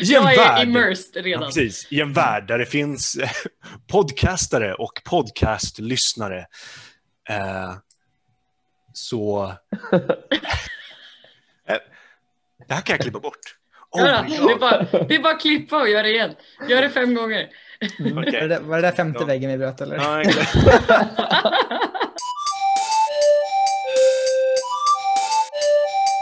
[0.00, 1.42] I en Jag är värld, immersed ja, redan.
[1.46, 3.30] precis, i en värld där det finns eh,
[3.86, 6.46] podcastare och podcastlyssnare
[7.28, 7.72] eh,
[8.92, 9.52] så...
[11.68, 11.76] Eh,
[12.68, 13.38] det här kan jag klippa bort.
[13.90, 16.34] Oh Ja, det, är bara, det är bara att klippa och göra det igen.
[16.68, 17.48] Gör det fem gånger.
[17.98, 18.48] Var, det, Okej.
[18.48, 19.26] där- var det där femte Ja.
[19.26, 19.96] väggen vi bröt eller?
[19.96, 20.22] Ja.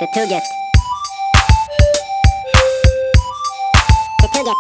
[0.00, 0.42] Det tugget.
[4.44, 4.56] tuget,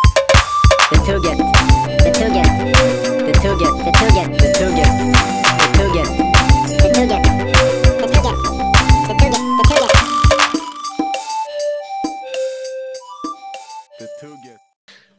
[0.90, 1.36] the tuget,
[1.98, 2.48] the tuget,
[3.26, 4.88] the tuget, the tuget, the tuget,
[5.58, 6.08] the tuget,
[6.78, 7.43] the tuget.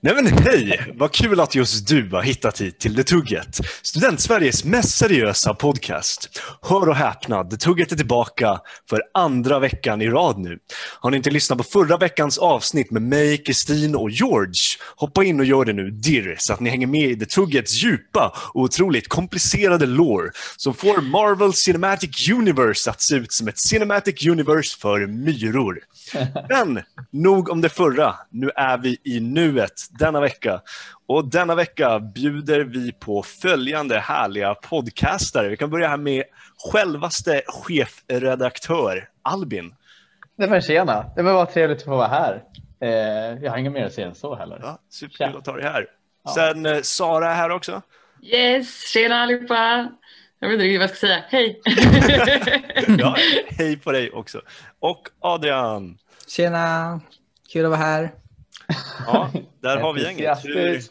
[0.06, 0.94] Nej men hej!
[0.94, 3.60] Vad kul att just du har hittat hit till Det Tugget.
[3.82, 6.42] Student-Sveriges mest seriösa podcast.
[6.62, 8.60] Hör och häpna, Det Tugget är tillbaka
[8.90, 10.60] för andra veckan i rad nu.
[11.00, 14.54] Har ni inte lyssnat på förra veckans avsnitt med mig, Kristin och George?
[14.96, 17.84] Hoppa in och gör det nu dirr så att ni hänger med i Det Tuggets
[17.84, 23.60] djupa och otroligt komplicerade lore som får Marvel Cinematic Universe att se ut som ett
[23.60, 25.80] Cinematic Universe för myror.
[26.50, 28.16] Men nog om det förra.
[28.30, 30.62] Nu är vi i nuet denna vecka.
[31.08, 35.50] Och denna vecka bjuder vi på följande härliga podcastare.
[35.50, 36.24] Vi kan börja här med
[36.72, 39.76] självaste chefredaktör Albin.
[40.38, 42.44] Nej men tjena, det var bara trevligt att få vara här.
[42.82, 44.60] Eh, jag har inget mer att säga än så heller.
[44.64, 45.88] Ja, superkul att ha dig här.
[46.36, 47.82] Sen eh, Sara är här också.
[48.22, 49.90] Yes, tjena allihopa.
[50.46, 51.24] Jag vet inte riktigt vad jag ska säga.
[51.28, 51.62] Hej.
[53.00, 53.16] Ja,
[53.48, 54.42] hej på dig också.
[54.80, 55.98] Och Adrian.
[56.28, 57.02] Tjena,
[57.54, 58.12] kul att vara här.
[59.08, 60.46] Ja, där har vi gänget.
[60.46, 60.82] Hur,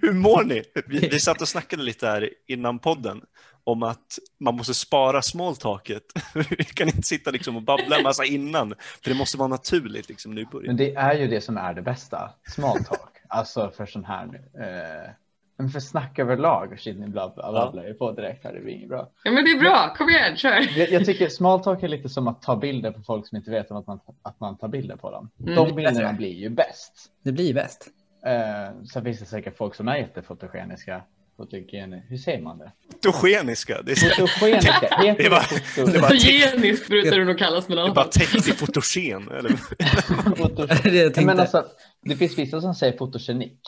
[0.00, 0.62] hur mår ni?
[0.86, 3.20] Vi, vi satt och snackade lite här innan podden
[3.64, 6.02] om att man måste spara smalltalket.
[6.58, 10.08] Vi kan inte sitta liksom och babbla en massa innan, för det måste vara naturligt
[10.08, 10.66] liksom nu i början.
[10.66, 13.10] Men det är ju det som är det bästa, small talk.
[13.28, 15.10] alltså för sån här, eh,
[15.58, 16.80] men för snack överlag.
[16.80, 19.10] Shit, ni babblar ju på direkt här, det blir inget bra.
[19.24, 20.68] Ja men det är bra, kom igen, kör.
[20.78, 23.50] Jag, jag tycker small talk är lite som att ta bilder på folk som inte
[23.50, 25.30] vet om att man, att man tar bilder på dem.
[25.40, 25.54] Mm.
[25.54, 26.92] De bilderna blir ju bäst.
[27.24, 27.88] Det blir bäst.
[28.26, 31.02] Eh, sen finns det säkert folk som är jättefotogeniska.
[31.36, 32.72] Fotogen, hur säger man det?
[32.92, 37.68] Fotogeniska, det är, Fotogeniska, heter Det var- foto- det var- Fotogeniskt brukar det nog kallas
[37.68, 39.28] med det är bara täckt i fotogen.
[39.30, 39.48] Eller?
[40.36, 41.24] foto- Det är det jag tänkte.
[41.26, 41.64] men alltså,
[42.02, 43.60] det finns vissa som säger fotogenik.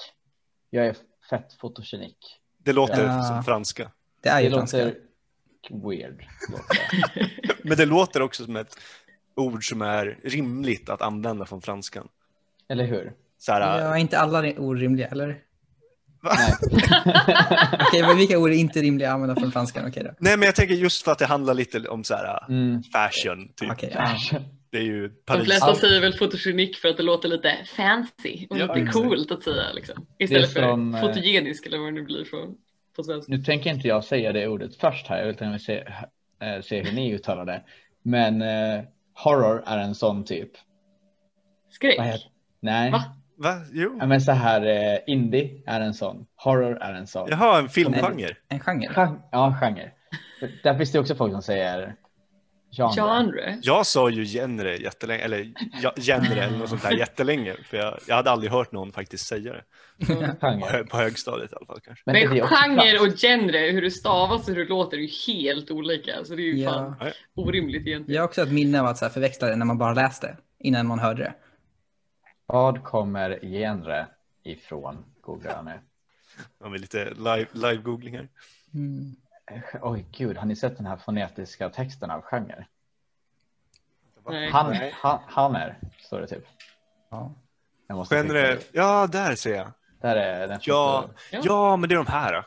[0.70, 0.96] Jag är
[1.30, 2.16] fett fotogenik.
[2.64, 3.22] Det låter Ja.
[3.22, 3.90] som franska.
[4.22, 4.76] det är Det ju franska.
[4.84, 4.94] låter
[5.88, 6.24] weird.
[6.50, 7.14] låter
[7.48, 7.54] det.
[7.64, 8.78] Men det låter också som ett
[9.36, 12.08] ord som är rimligt att använda från franskan.
[12.68, 13.12] Eller hur?
[13.38, 15.38] Så här, Ja, inte alla är ord rimliga, eller?
[16.22, 16.54] Nej.
[17.88, 19.88] Okej, men vilka ord är inte rimliga att använda från franskan?
[19.88, 20.10] Okej då.
[20.18, 22.82] Nej, men jag tänker just för att det handlar lite om så här, Mm.
[22.82, 23.48] fashion.
[23.56, 23.70] Typ.
[23.72, 24.16] Okej, ja.
[24.70, 25.44] Det är ju De Paris.
[25.44, 28.92] flesta Allt- säger väl fotogenik för att det låter lite fancy och Ja, lite exakt.
[29.06, 29.72] coolt att säga.
[29.74, 30.06] Liksom.
[30.18, 32.54] Istället som, för eh, fotogenisk eller vad det nu blir på,
[32.96, 33.32] på svenska.
[33.32, 35.18] Nu tänker inte jag säga det ordet först här.
[35.40, 35.78] Jag vill se,
[36.42, 37.62] eh, se hur ni uttalar det.
[38.02, 38.84] Men eh,
[39.14, 40.50] horror är en sån typ.
[41.70, 41.98] Skräck.
[42.60, 42.90] Nej.
[42.90, 43.04] Va?
[43.36, 43.54] Va?
[43.72, 43.96] Jo.
[44.00, 46.26] Ja, men så här eh, indie är en sån.
[46.36, 47.28] Horror är en sån.
[47.30, 48.36] Jaha, en filmgenre.
[48.48, 48.88] En genre.
[48.96, 49.90] Gen- ja, genre.
[50.62, 51.94] Där finns det också folk som säger
[52.70, 52.92] genre.
[52.94, 53.58] Genre.
[53.62, 55.52] Jag sa ju genre jättelänge, eller
[55.82, 57.56] ja, genre eller något sånt där jättelänge.
[57.64, 59.64] För jag, jag hade aldrig hört någon faktiskt säga det.
[60.06, 60.12] På,
[60.46, 60.84] Genre.
[60.84, 62.02] på högstadiet i alla fall kanske.
[62.06, 65.70] Men, Men genre och genre, hur det stavas och hur det låter är ju helt
[65.70, 66.24] olika.
[66.24, 66.70] Så det är ju Ja.
[66.98, 68.14] fan orimligt egentligen.
[68.14, 70.36] Jag har också ett minne av att så här, förväxla det när man bara läste
[70.58, 71.34] innan man hörde det.
[72.46, 74.06] Vad kommer genre
[74.44, 75.04] ifrån?
[75.20, 75.80] Googlar jag nu.
[76.60, 78.28] Har vi lite live, live-googling här.
[78.74, 79.16] Mm.
[79.82, 82.66] Oj gud, har ni sett den här fonetiska texten av genre?
[84.28, 84.50] Nej.
[84.50, 86.44] Han, han, hammer, står det typ.
[87.10, 87.34] Ja.
[87.86, 89.72] Jag måste skicka Genre, ja där ser jag.
[90.00, 90.60] Där är den.
[90.62, 91.40] Ja, Ja.
[91.44, 92.32] ja men det är de här.
[92.32, 92.44] då.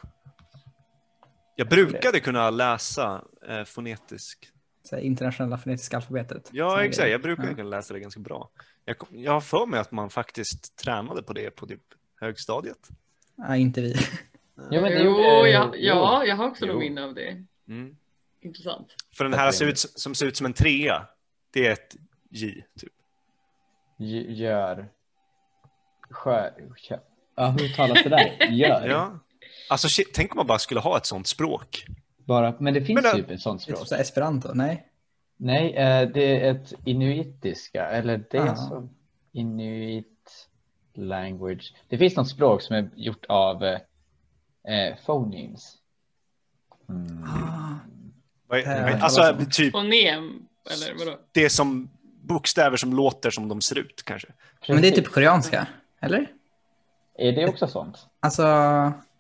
[1.56, 4.52] Jag brukade kunna läsa eh, fonetisk.
[4.84, 6.50] Så internationella fonetiska alfabetet.
[6.52, 7.10] Ja, exakt.
[7.10, 7.56] Jag brukade Ja.
[7.56, 8.50] kunna läsa det ganska bra.
[8.86, 11.82] Jag, jag har för mig att man faktiskt tränade på det på typ
[12.22, 12.88] högstadiet.
[13.36, 13.96] Ja, inte vi.
[14.58, 15.80] Jo, men det Jo, ja, jo.
[15.80, 16.74] ja, jag har också Jo.
[16.74, 17.46] något minne av det.
[17.68, 17.96] Mm.
[18.42, 18.96] Intressant.
[19.18, 21.08] För den här ser ut, som ser ut som en trea.
[21.54, 21.96] Det är ett
[22.30, 22.94] J, typ.
[23.98, 24.90] G- Gör.
[26.24, 26.52] Kö-
[27.36, 28.38] Ja, hur talas det där?
[28.52, 28.88] Gör.
[28.90, 29.20] Ja.
[29.70, 31.86] Alltså shit, tänk om man bara skulle ha ett sånt språk.
[32.18, 33.92] Bara, men det finns Men, typ ett sånt språk.
[33.92, 34.88] esperanto, nej?
[35.38, 38.88] Nej, eh, det är ett inuitiska, eller det är Ah.
[39.32, 40.48] Inuit
[40.94, 41.74] language.
[41.90, 43.78] Det finns något språk som är gjort av
[44.68, 45.76] eh, phonemes.
[46.90, 47.24] Mm.
[48.50, 49.46] Ah, är- Alltså om.
[49.52, 51.20] typ Fonem, eller vadå?
[51.32, 51.90] det som
[52.24, 54.28] bokstäver som låter som de ser ut kanske.
[54.68, 54.96] men det är Precis.
[55.06, 55.68] typ koreanska.
[56.02, 56.28] Eller?
[57.18, 57.98] Är det också sånt?
[58.20, 58.44] Alltså,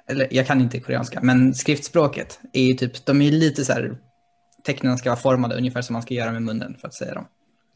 [0.07, 3.73] eller jag kan inte koreanska, men skriftspråket är ju typ, de är ju lite så
[3.73, 3.97] här,
[4.63, 7.25] tecknen ska vara formade ungefär som man ska göra med munnen för att säga dem.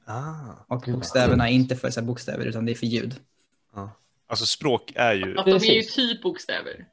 [0.06, 0.34] Ah.
[0.68, 3.16] Och bokstäverna är inte för så här, bokstäver utan det är för ljud.
[4.28, 5.38] Alltså språk är ju...
[5.38, 5.96] Att de är ju Precis.
[5.96, 6.86] typ bokstäver.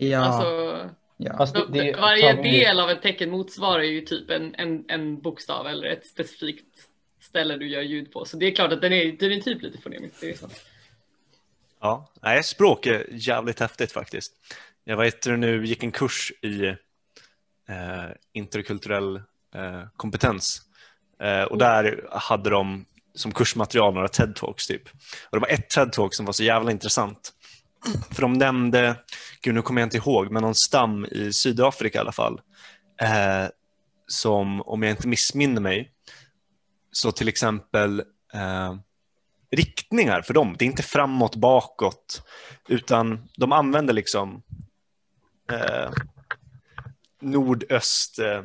[0.00, 1.36] Ja, Alltså, ja.
[1.36, 5.20] Fast det, de, det, varje del av ett tecken motsvarar ju typ en, en, en
[5.20, 6.66] bokstav eller ett specifikt
[7.20, 8.24] ställe du gör ljud på.
[8.24, 10.14] Så det är klart att den är, den är typ lite fonemisk.
[10.20, 10.64] Det är sant.
[11.80, 14.32] Ja, nej, språk är jävligt häftigt faktiskt.
[14.84, 16.66] Jag vet nu gick en kurs i
[17.68, 19.16] eh, interkulturell
[19.54, 20.62] eh, kompetens
[21.22, 24.88] eh, och där hade de som kursmaterial några TED-talks typ.
[25.30, 27.32] Och det var ett TED-talk som var så jävla intressant.
[28.10, 28.96] För de nämnde,
[29.42, 32.40] gud nu kommer jag inte ihåg, men någon stam i Sydafrika i alla fall.
[33.00, 33.48] Eh,
[34.06, 35.92] som, om jag inte missminner mig,
[36.92, 38.00] så till exempel
[38.32, 38.74] eh,
[39.50, 40.56] riktningar för dem.
[40.58, 42.22] Det är inte framåt, bakåt,
[42.68, 44.42] utan de använder liksom
[45.52, 45.90] eh,
[47.20, 48.42] nordöst, eh,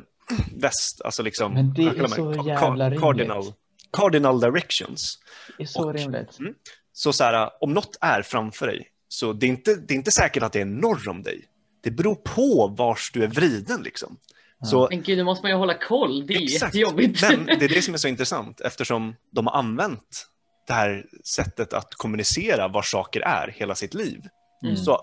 [0.56, 3.00] väst, alltså liksom Men det är så Ka- jävla rimligt.
[3.00, 3.52] cardinal,
[3.92, 5.18] cardinal directions.
[5.56, 6.38] Det är så Och- rimligt.
[6.38, 6.54] Mm.
[6.92, 10.10] Så, så här, om något är framför dig, så det är, inte, det är inte
[10.10, 11.44] säkert att det är norr om dig.
[11.82, 13.82] Det beror på vars du är vriden.
[13.82, 14.16] Liksom.
[14.64, 16.26] Så, Men gud, nu måste man ju hålla koll.
[16.26, 16.74] Det är Exakt.
[16.74, 17.22] jättejobbigt.
[17.22, 20.26] Men det är det som är så intressant eftersom de har använt
[20.66, 24.28] det här sättet att kommunicera var saker är hela sitt liv.
[24.64, 24.76] Mm.
[24.76, 25.00] Så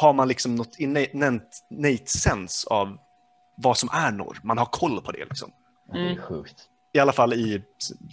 [0.00, 2.96] har man liksom något innate sense av
[3.62, 4.40] vad som är norr.
[4.44, 5.24] Man har koll på det.
[5.24, 5.50] Liksom.
[5.92, 6.22] Det är Mm.
[6.22, 6.56] sjukt.
[6.92, 7.62] I alla fall i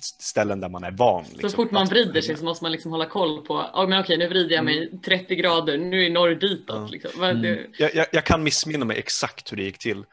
[0.02, 1.24] ställen där man är van.
[1.24, 4.00] Liksom, Så fort man vrider sig så måste man liksom hålla koll på, ja men
[4.00, 6.92] okej nu vrider jag mig 30 grader, nu är norr ditåt.
[6.92, 7.12] Liksom.
[7.20, 10.04] Men det, Jag, jag, jag kan missminna mig exakt hur det gick till.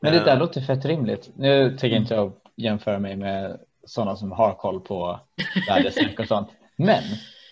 [0.00, 1.30] Men det där Eh, låter fett rimligt.
[1.36, 5.20] Nu tänker inte jag jämföra mig med sådana som har koll på
[5.68, 6.48] väderstreck och sånt.
[6.76, 7.02] Men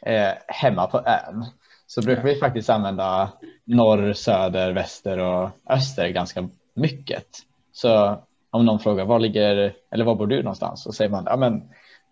[0.07, 1.45] eh, hemma på ön
[1.87, 3.33] så brukar vi faktiskt använda
[3.65, 7.27] norr, söder, väster och öster ganska mycket.
[7.73, 11.37] Så om någon frågar var ligger eller var bor du någonstans så säger man ja
[11.37, 11.63] men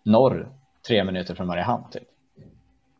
[0.03, 0.51] norr
[0.87, 2.03] tre minuter från Mariehamn typ.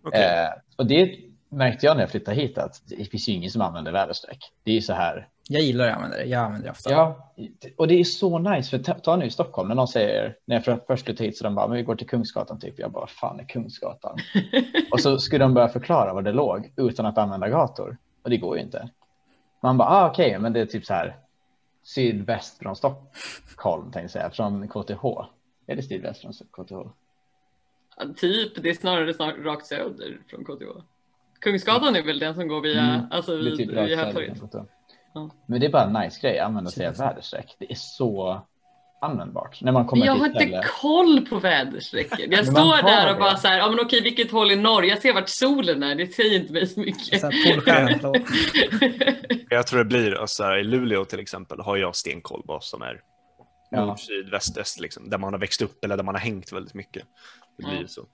[0.03, 0.23] okej.
[0.23, 1.15] Eh, och det
[1.49, 4.37] märkte jag när jag flyttade hit att det finns ju ingen som använder väderstreck.
[4.63, 6.91] Det är så här Jag gillar att använda det, jag använder det ofta.
[6.91, 7.33] Ja,
[7.77, 8.69] och det är så nice.
[8.69, 11.37] För ta, ta nu i Stockholm när någon säger, när jag för- först flyttade hit
[11.37, 12.79] så de bara, men vi går till Kungsgatan typ.
[12.79, 14.17] Jag bara, fan är Kungsgatan?
[14.91, 17.97] och så skulle de börja förklara var det låg utan att använda gator.
[18.23, 18.89] Och det går ju inte.
[19.61, 21.15] Man bara, ah, okej, men det är typ så här
[21.95, 25.05] sydväst från Stockholm, tänkte jag säga, från KTH.
[25.67, 26.89] Är det sydväst från KTH?
[27.97, 30.83] ja, typ, det är snarare, snarare rakt söder från KTH.
[31.39, 34.37] Kungsgatan är väl den som går via, Mm, alltså Det vid, typ söder Hötorget.
[35.13, 35.29] Ja.
[35.45, 37.55] Men det är bara en nice grej, att använda sig av väderstreck.
[37.59, 38.41] Det är så
[39.01, 39.61] användbart.
[39.61, 40.45] När man kommer Jag till har ställe.
[40.57, 42.31] inte koll på väderstrecken.
[42.31, 43.19] Jag står där och det.
[43.19, 44.83] bara så här, ja men okej vilket håll är norr?
[44.83, 47.21] Jag ser vart solen är, det säger inte mig så mycket.
[47.21, 47.31] Så.
[49.49, 52.63] Jag tror det blir, alltså, här, i Luleå till exempel, har jag stenkoll på vad
[52.63, 53.01] som är
[53.71, 53.85] Ja.
[53.85, 56.53] nord, syd, väst, öst, liksom, där man har växt upp eller där man har hängt
[56.53, 57.03] väldigt mycket.
[57.57, 57.87] Det blir Ja.
[57.87, 58.05] så.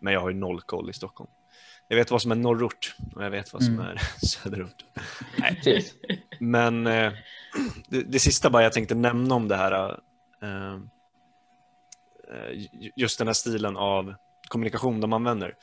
[0.00, 1.30] Men jag har ju noll koll i Stockholm.
[1.88, 3.86] Jag vet vad som är norrort och jag vet vad som Mm.
[3.86, 4.84] är söderort.
[5.36, 5.84] Nej.
[6.40, 7.12] Men eh,
[7.88, 10.00] det, det sista bara jag tänkte nämna om det här,
[12.96, 14.14] just den här stilen av
[14.48, 15.54] kommunikation de använder.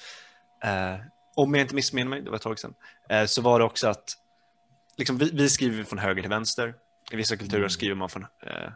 [0.64, 1.00] Eh,
[1.36, 2.74] om jag inte missminner mig, det var ett tag sedan,
[3.10, 4.18] eh, så var det också att
[4.98, 6.74] liksom, vi, vi skriver från höger till vänster.
[7.12, 7.70] I vissa kulturer Mm.
[7.70, 8.72] skriver man från, eh,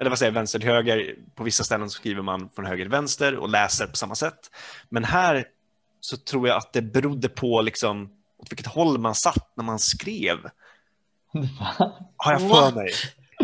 [0.00, 1.16] eller vad säger vänster till höger.
[1.34, 4.50] På vissa ställen skriver man från höger till vänster och läser på samma sätt.
[4.88, 5.46] Men här
[6.00, 9.78] så tror jag att det berodde på liksom, åt vilket håll man satt när man
[9.78, 10.36] skrev.
[12.16, 12.90] Har jag för mig.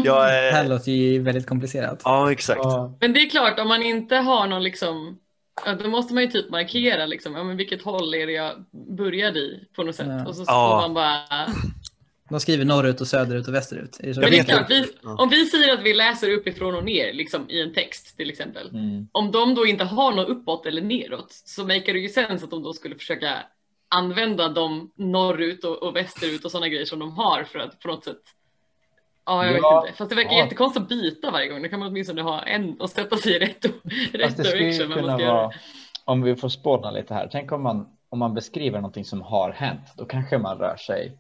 [0.05, 2.03] Jag, Det här låter ju väldigt komplicerat.
[2.05, 2.61] ja, exakt.
[2.63, 2.97] Ja.
[3.01, 5.19] Men det är klart, om man inte har någon liksom,
[5.67, 8.65] ja, då måste man ju typ markera liksom, ja, men vilket håll är det jag
[8.97, 10.07] började i på något sätt.
[10.09, 10.27] Ja.
[10.27, 10.71] Och så Ja.
[10.71, 11.47] får man bara...
[12.31, 14.01] De skriver norrut och söderut och västerut.
[14.01, 14.21] Är det så?
[14.21, 15.17] Jag Men det är klart, vi, Ja.
[15.19, 18.69] om vi säger att vi läser uppifrån och ner liksom, i en text till exempel.
[18.69, 19.09] Mm.
[19.13, 22.51] Om de då inte har något uppåt eller neråt så makar det ju sens att
[22.51, 23.39] de då skulle försöka
[23.89, 27.89] använda de norrut och, och västerut och sådana grejer som de har för att på
[27.89, 28.21] något sätt
[29.27, 29.81] Ja, jag Ja.
[29.81, 29.99] vet inte.
[29.99, 30.39] Fast det verkar Ja.
[30.45, 31.63] jättekonstigt att byta varje gång.
[31.63, 33.65] Då kan man åtminstone ha en och sätta sig i rätt,
[34.13, 34.93] rätt direction.
[34.93, 35.51] kunna vara,
[36.05, 39.51] om vi får spåna lite här, tänk om man, om man beskriver någonting som har
[39.53, 41.19] hänt, då kanske man rör sig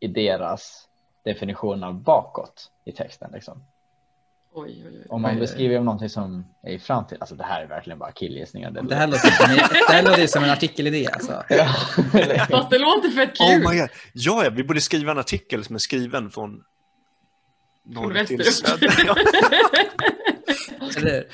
[0.00, 0.88] i deras
[1.24, 3.30] definition av bakåt i texten.
[3.34, 3.62] Liksom.
[4.56, 5.06] Oj, oj, oj.
[5.10, 8.12] Om man beskriver om någonting som är i framtid, alltså det här är verkligen bara
[8.12, 8.70] killgissningar.
[8.70, 9.54] Det här låter som,
[9.88, 11.32] det här låter ju som en artikelidé alltså.
[11.48, 11.66] Ja.
[12.50, 13.46] Fast det låter fett kul.
[13.46, 13.88] Oh my God.
[14.12, 16.62] Ja, ja, vi borde skriva en artikel som är skriven från
[17.84, 19.04] norr till söder.
[19.06, 19.16] Ja.
[20.96, 21.26] Eller,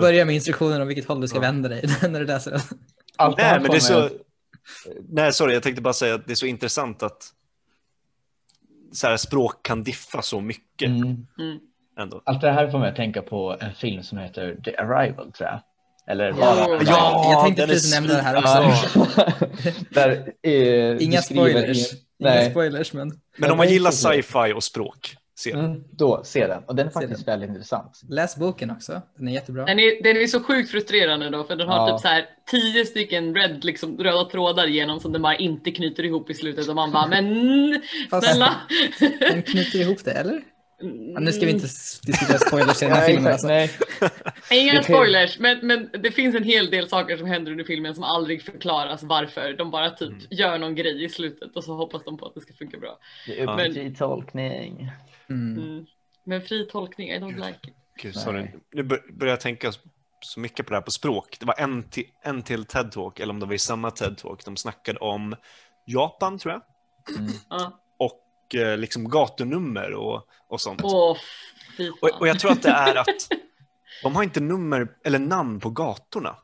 [0.00, 1.40] börja med instruktioner om vilket håll du ska Ja.
[1.42, 2.60] vända dig när du läser den.
[3.16, 4.08] Allt Nej, men det är så...
[5.08, 7.28] Nej, sorry, jag tänkte bara säga att det är så intressant att
[8.92, 11.02] så här, språk kan diffa så mycket Mm.
[11.38, 11.58] Mm.
[12.00, 12.22] ändå.
[12.26, 15.48] Allt det här får mig att tänka på en film som heter The Arrival tror
[15.48, 15.60] jag.
[16.08, 16.34] Eller Ja.
[16.36, 16.82] bara...
[16.82, 18.98] Ja, jag tänkte precis nämna det här också.
[18.98, 19.26] Ja.
[19.90, 21.92] Där, eh, Inga spoilers.
[21.92, 25.64] Inga Nej, spoilers, men Men om man gillar sci-fi och språk, se den.
[25.64, 26.62] mm, då se den.
[26.66, 27.32] Och den är faktiskt den.
[27.32, 28.00] väldigt intressant.
[28.08, 29.02] läs boken också.
[29.18, 29.64] Den är jättebra.
[29.64, 31.96] Den är, den är så sjukt frustrerande då för den har Ja.
[31.96, 36.04] typ så här tio stycken red, liksom, röda trådar igenom som den bara inte knyter
[36.04, 37.82] ihop i slutet och man bara men
[38.22, 38.54] snälla.
[39.20, 40.42] Den knyter ihop det, eller?
[41.14, 41.66] Ja, nu ska vi inte
[42.02, 43.32] diskutera spoilers i den här Nej, filmen.
[43.32, 43.46] Alltså.
[43.46, 43.70] nej.
[44.50, 48.04] Inga spoilers men, men det finns en hel del saker som händer under filmen som
[48.04, 49.52] aldrig förklaras varför.
[49.52, 50.22] De bara typ Mm.
[50.30, 52.98] gör någon grej i slutet och så hoppas de på att det ska funka bra.
[53.26, 54.90] Det är upp Men- till tolkning.
[55.30, 55.58] Mm.
[55.64, 55.86] Mm.
[56.24, 57.74] Men fri tolkning, I don't like it.
[58.02, 58.46] Gud, sorry.
[58.72, 59.72] Nu bör- börjar jag tänka
[60.20, 61.36] så mycket på det här på språk.
[61.40, 64.56] Det var en till, en till TED-talk, eller om det var i samma TED-talk, de
[64.56, 65.36] snackade om
[65.86, 66.62] Japan, tror jag,
[67.18, 67.32] Mm.
[68.50, 70.80] Och eh, liksom gatunummer och, och sånt.
[70.80, 71.16] Fan.
[72.00, 73.06] Och, och jag tror att det är att
[74.02, 76.36] de har inte nummer eller namn på gatorna.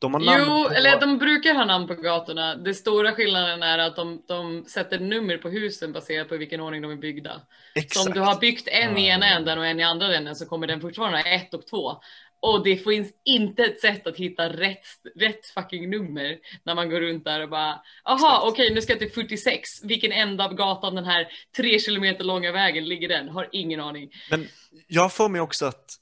[0.00, 0.74] De har namn Jo, på...
[0.74, 2.56] eller de brukar ha namn på gatorna.
[2.56, 6.60] Det stora skillnaden är att de, de sätter nummer på husen baserat på i vilken
[6.60, 7.32] ordning de är byggda.
[7.34, 8.06] Så Exakt.
[8.06, 9.14] om du har byggt en i Ah.
[9.14, 12.00] ena änden och en i andra änden så kommer den fortfarande ha ett och två.
[12.40, 17.00] Och det finns inte ett sätt att hitta rätt, rätt fucking nummer när man går
[17.00, 19.84] runt där och bara Aha, okej nu ska jag till 46.
[19.84, 23.28] Vilken ända av gatan den här tre kilometer långa vägen ligger den?
[23.28, 24.10] Har ingen aning.
[24.30, 24.48] Men
[24.86, 25.96] jag får mig också att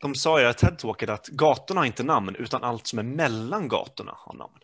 [0.00, 3.02] de sa i det här TED-talket att gatorna har inte namn, utan allt som är
[3.02, 4.58] mellan gatorna har namn.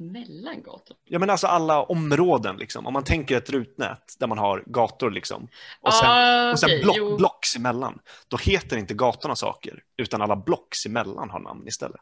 [0.00, 1.00] Mellan gatorna?
[1.04, 2.86] Ja, men alltså alla områden, liksom.
[2.86, 5.48] om man tänker ett rutnät där man har gator liksom,
[5.80, 7.16] och sen, Ah, och sen block, jo.
[7.16, 12.00] blocks emellan, då heter inte gatorna saker, utan alla blocks emellan har namn istället.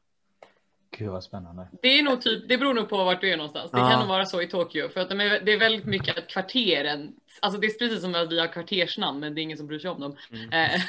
[0.90, 1.68] Gud vad spännande.
[1.82, 3.70] Det, är nog typ, det beror nog på vart du är någonstans.
[3.70, 3.90] Det Ja.
[3.90, 4.88] kan nog vara så i Tokyo.
[4.88, 8.14] För att de är, det är väldigt mycket att kvarteren, alltså det är precis som
[8.14, 10.16] att vi har kvartersnamn men det är ingen som bryr sig om dem.
[10.32, 10.52] Mm.
[10.52, 10.80] Eh,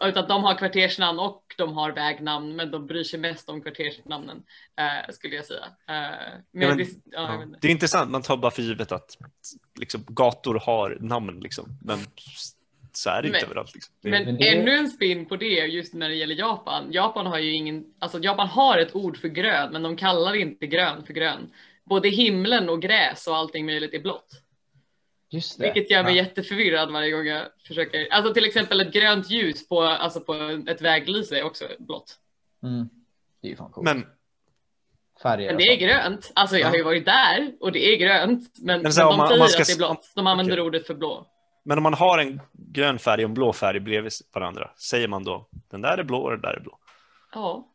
[0.08, 4.42] utan de har kvartersnamn och de har vägnamn men de bryr sig mest om kvartersnamnen
[4.78, 5.64] eh, skulle jag säga.
[5.64, 5.94] Eh,
[6.52, 7.44] men Ja, men- det, ja.
[7.60, 9.16] Det är intressant, man tar bara för givet att
[9.80, 11.78] liksom, gator har namn, liksom.
[11.82, 11.98] men
[12.96, 13.74] så är det inte Men- överallt.
[13.74, 13.94] Liksom.
[14.02, 16.92] Det, Men, men det- ännu en spin på det just när det gäller Japan.
[16.92, 20.66] Japan har ju ingen, alltså Japan har ett ord för grön men de kallar inte
[20.66, 21.50] grön för grön.
[21.84, 24.28] Både himlen och gräs och allting möjligt är blått.
[25.30, 25.64] Just det.
[25.64, 26.22] Vilket gör mig Ja.
[26.22, 28.06] jätteförvirrad varje gång jag försöker.
[28.10, 32.16] Alltså till exempel ett grönt ljus på, alltså på ett väglyse är också blått.
[32.62, 32.88] Mm.
[33.42, 33.84] Det är ju fan coolt.
[33.84, 34.06] men
[35.22, 36.32] Färger Men det är grönt.
[36.34, 38.52] Alltså jag har ju varit där och det är grönt.
[38.58, 40.12] Men, Men men, så om de man- säger man ska att det är blått.
[40.14, 40.62] De använder okej.
[40.62, 41.26] ordet för blå.
[41.64, 45.24] Men om man har en grön färg och en blå färg bredvid varandra, säger man
[45.24, 46.78] då den där är blå och den där är blå?
[47.34, 47.68] Ja,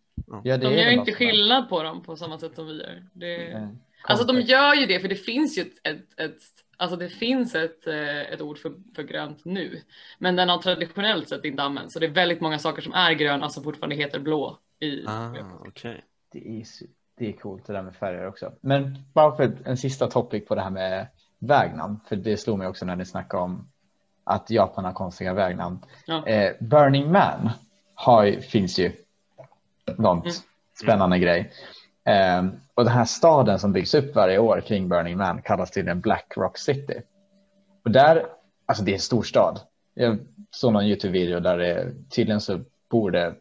[0.43, 3.03] de är gör inte skillnad på dem på samma sätt som vi gör.
[3.13, 3.51] Det...
[3.51, 3.77] Mm.
[4.03, 6.41] Alltså de gör ju det för det finns ju ett, ett, ett
[6.81, 9.81] Alltså det finns ett, eh, ett ord för, för grönt nu,
[10.17, 11.93] men den har traditionellt sett inte använts.
[11.93, 14.57] Så det är väldigt många saker som är gröna som fortfarande heter blå.
[14.79, 16.03] I, Ah, okej.
[16.31, 16.65] Det är,
[17.17, 18.53] det är coolt det där med färger också.
[18.61, 21.07] Men bara för en sista topic på det här med
[21.39, 23.71] vägnamn, för det slog mig också när ni snackade om
[24.29, 25.79] att Japan har konstiga vägnamn.
[26.05, 26.27] Ja.
[26.27, 27.49] Eh, Burning Man
[27.95, 28.91] har, finns ju
[29.97, 30.35] något Mm.
[30.81, 31.51] spännande grej.
[32.03, 35.87] Eh, och den här staden som byggs upp varje år kring Burning Man kallas till
[35.87, 37.01] en Black Rock City.
[37.85, 38.25] Och där,
[38.65, 39.59] alltså det är en stor stad.
[39.93, 40.17] Jag
[40.51, 42.59] såg någon Youtube-video där det tydligen så
[42.89, 43.33] bor det,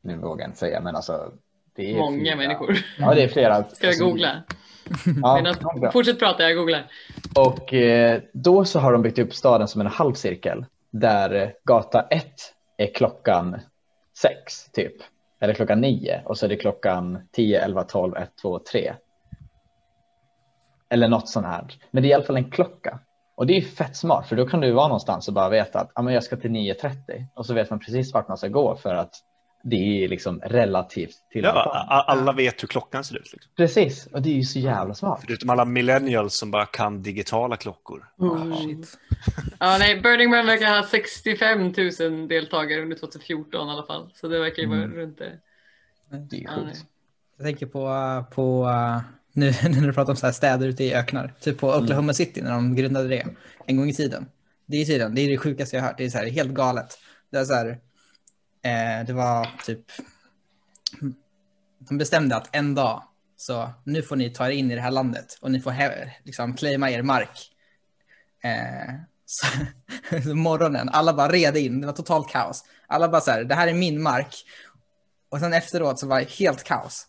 [0.00, 1.32] nu vågar jag inte säga, men alltså
[1.74, 2.76] det är Många flera- människor.
[2.98, 3.64] Ja, det är flera.
[3.68, 4.42] Ska jag googla?
[5.22, 6.86] Ja, Medan, fortsätt prata, jag googlar.
[7.38, 12.02] och eh, då så har de byggt upp staden som en halvcirkel där eh, gata
[12.10, 12.24] 1
[12.76, 13.60] är klockan
[14.18, 14.92] 6 typ.
[15.40, 18.92] Eller klockan 9 och så är det klockan 10, 11, 12, 1, 2, 3.
[20.88, 21.64] Eller något sånt här.
[21.90, 22.98] Men det är i alla fall en klocka.
[23.34, 25.80] Och det är ju fett smart för då kan du vara någonstans och bara veta
[25.80, 28.48] att ah, men jag ska till 9.30 och så vet man precis vart man ska
[28.48, 29.14] gå för att
[29.62, 33.32] det är liksom relativt till Ja, alla vet hur klockan ser ut.
[33.32, 33.52] Liksom.
[33.56, 35.20] Precis, och det är ju så jävla smart.
[35.26, 38.04] Förutom alla millennials som bara kan digitala klockor.
[38.20, 38.56] Mm.
[38.56, 38.98] Shit.
[39.60, 41.60] Ja, nej, Burning Man verkar ha 65
[42.00, 44.10] 000 deltagare under 2014 i alla fall.
[44.14, 44.96] Så det verkar ju vara Mm.
[44.96, 45.32] runt det.
[46.10, 46.66] Det är ju Ja, sjukt.
[46.66, 46.74] nej.
[47.36, 49.00] Jag tänker på, på uh,
[49.32, 52.42] nu när du pratar om så här städer ute i öknar, typ på Oklahoma City
[52.42, 53.26] när de grundade det
[53.66, 54.26] en gång i tiden.
[54.66, 56.50] Det är tiden, det är det sjukaste jag har hört, det är så här helt
[56.50, 56.98] galet.
[57.30, 57.78] Det är så här,
[58.62, 59.84] eh, det var typ,
[61.78, 63.02] de bestämde att en dag
[63.36, 65.74] så nu får ni ta er in i det här landet och ni får
[66.24, 67.50] liksom claima er mark.
[68.42, 68.94] Eh,
[69.26, 69.46] så,
[70.22, 72.64] så morgonen, alla bara red in, det var totalt kaos.
[72.86, 74.44] Alla bara så här, det här är min mark.
[75.30, 77.06] Och sen efteråt så var det helt kaos.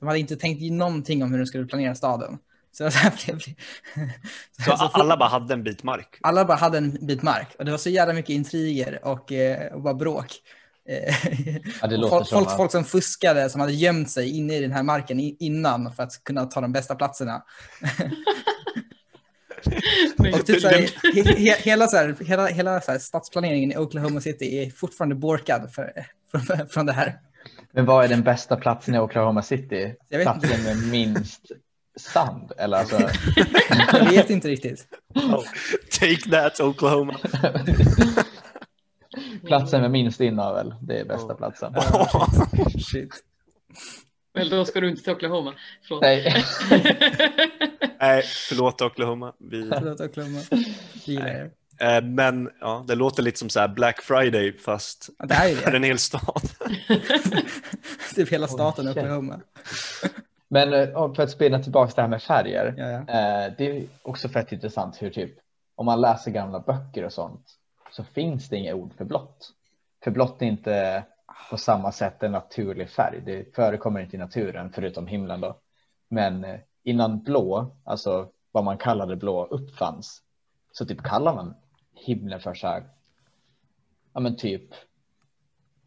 [0.00, 2.38] De hade inte tänkt någonting om hur de skulle planera staden.
[2.72, 3.40] Så, så, blev.
[4.64, 6.18] Så alla bara hade en bit mark.
[6.20, 9.72] alla bara hade en bit mark och det var så jävla mycket intriger och, eh,
[9.72, 10.40] och bara bråk.
[10.84, 14.56] Ja, det och låter folk, som folk, folk som fuskade, som hade gömt sig inne
[14.56, 17.42] i den här marken innan för att kunna ta de bästa platserna.
[20.34, 23.76] Och typ så här, he, he, hela, så här, hela, hela så här, stadsplaneringen i
[23.76, 25.92] Oklahoma City är fortfarande borkad för,
[26.30, 27.18] från, från det här.
[27.72, 29.94] Men vad är den bästa platsen i Oklahoma City?
[30.08, 30.46] Jag vet inte.
[30.48, 31.42] Platsen med minst
[31.96, 32.52] sand?
[32.58, 33.10] Eller alltså,
[33.92, 34.86] Jag vet inte riktigt.
[35.14, 35.44] Oh,
[36.00, 37.16] take that Oklahoma.
[39.46, 40.74] platsen med minst inavel.
[40.80, 41.74] Det är bästa platsen.
[42.92, 43.24] Shit.
[44.34, 45.54] Väl, då ska du inte till Oklahoma.
[45.88, 46.02] Förlåt.
[46.02, 46.44] Nej,
[48.00, 49.32] Nej, förlåt Oklahoma.
[49.38, 50.38] Vi, Förlåt Oklahoma.
[50.50, 51.50] Vi gillar er.
[51.80, 55.48] eh, men ja, det låter lite som så här Black Friday fast Ja, det är
[55.48, 55.76] ju för det.
[55.76, 56.42] en hel stad.
[58.14, 58.96] Typ hela staten shit.
[58.96, 59.40] Oklahoma.
[60.48, 62.74] men eh, för att spinna tillbaka det här med färger.
[62.76, 62.98] Ja, ja.
[62.98, 65.30] Eh, det är också fett intressant hur typ
[65.74, 67.46] om man läser gamla böcker och sånt
[67.92, 69.50] så finns det inga ord för blått.
[70.04, 71.04] För blått är inte
[71.50, 73.20] på samma sätt en naturlig färg.
[73.26, 75.56] Det förekommer inte i naturen förutom himlen då.
[76.08, 80.22] Men eh, innan blå, alltså vad man kallade blå uppfanns,
[80.72, 81.54] så typ kallar man
[81.94, 82.84] himlen för så här,
[84.12, 84.62] ja men typ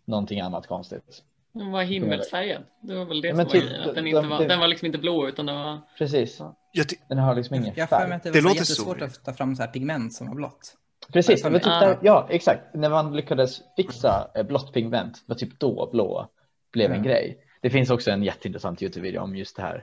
[0.05, 1.23] någonting annat konstigt.
[1.51, 2.63] Den var himmelsfärgad.
[2.81, 3.89] Det var väl det Ja, som men var typ, grejen.
[3.89, 5.81] Att den, de- inte var, det- den var liksom inte blå utan den var...
[5.97, 8.15] Precis, Jag ty- den har liksom ingen Jag har för mig färg.
[8.15, 9.05] att det Det var låter jättesvårt så.
[9.05, 10.77] att ta fram så här pigment som var blått.
[11.13, 12.61] Precis, det var typ där, ja exakt.
[12.73, 16.29] När man lyckades fixa eh, blått pigment var typ då blå
[16.73, 17.03] blev en Mm.
[17.07, 17.37] grej.
[17.61, 19.75] Det finns också en jätteintressant Youtube-video om just det här.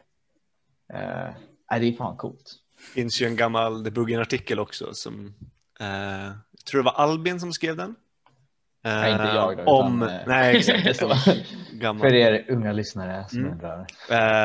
[0.94, 2.52] Uh, det är fan coolt.
[2.94, 5.34] finns ju en gammal Debuggen-artikel också som
[5.78, 7.94] jag tror det var Albin som skrev den.
[8.84, 10.84] Eh, Nej, inte jag då, om, utan, nej, exakt.
[10.84, 13.52] det För er unga lyssnare som Mm.
[13.52, 13.86] undrar.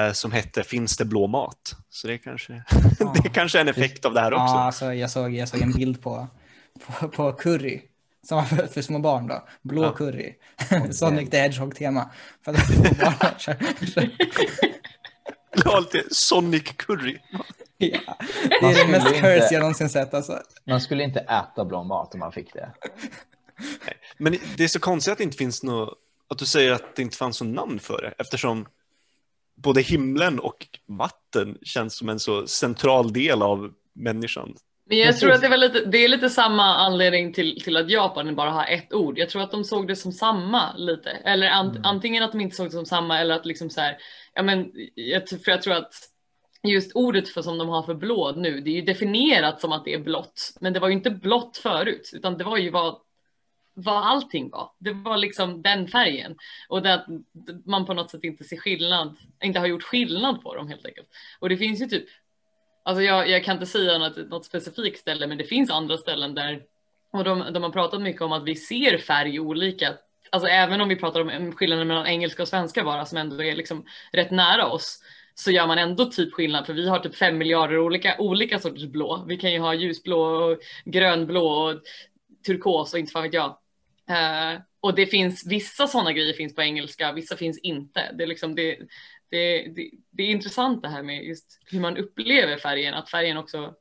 [0.08, 1.76] eh, som hette Finns det blå mat?
[1.90, 2.64] Så det kanske,
[3.00, 3.14] Ja.
[3.24, 4.56] det kanske är en effekt av det här också.
[4.56, 6.28] Ja, alltså, jag, såg, jag såg en bild på,
[6.78, 7.82] på, på curry.
[8.28, 9.48] Som var för, för små barn då.
[9.62, 9.92] Blå Ja.
[9.94, 10.34] curry.
[10.92, 12.10] Sonic the Hedgehog-tema.
[12.46, 13.14] För att små barn
[16.12, 17.18] Sonic Curry.
[17.78, 18.00] ja.
[18.62, 20.42] Det är det mest curse inte- jag någonsin sett alltså.
[20.68, 22.72] Man skulle inte äta blå mat om man fick det.
[24.18, 25.98] Men det är så konstigt att det inte finns något,
[26.30, 28.66] att du säger att det inte fanns något namn för det, eftersom
[29.56, 34.56] både himlen och vatten känns som en så central del av människan.
[34.90, 37.90] Men jag tror att det, var lite, det är lite samma anledning till, till att
[37.90, 39.18] Japan bara har ett ord.
[39.18, 41.10] Jag tror att de såg det som samma lite.
[41.10, 41.86] Eller ant, Mm.
[41.86, 43.98] antingen att de inte såg det som samma eller att liksom så här,
[44.34, 45.94] ja men, jag, för jag tror att
[46.64, 49.86] just ordet för som de har för blå nu, det är ju definierat som att
[49.86, 50.54] det är blått.
[50.62, 52.98] Men det var ju inte blått förut, utan det var ju vad,
[53.74, 54.72] vad allting var.
[54.80, 56.36] Det var liksom den färgen.
[56.70, 57.06] Och det att
[57.66, 61.08] man på något sätt inte ser skillnad, inte har gjort skillnad på dem helt enkelt.
[61.40, 62.06] Och det finns ju typ
[62.88, 66.36] Alltså jag, jag kan inte säga något, något specifikt ställe, men det finns andra ställen
[66.36, 66.62] där,
[67.12, 69.94] och de, de har pratat mycket om att vi ser färg olika.
[70.30, 73.56] Alltså även om vi pratar om skillnaden mellan engelska och svenska bara, som ändå är
[73.56, 75.00] liksom rätt nära oss,
[75.36, 78.86] så gör man ändå typ skillnad, för vi har typ fem miljarder olika, olika sorters
[78.86, 79.26] blå.
[79.28, 81.82] Vi kan ju ha ljusblå, och grönblå och
[82.46, 83.58] turkos och inte fan vet jag.
[84.10, 88.12] Uh, och det finns, vissa sådana grejer finns på engelska, vissa finns inte.
[88.14, 88.78] Det är liksom det,
[89.30, 93.38] det, det, det är intressant det här med just hur man upplever färgen, att färgen
[93.38, 93.74] också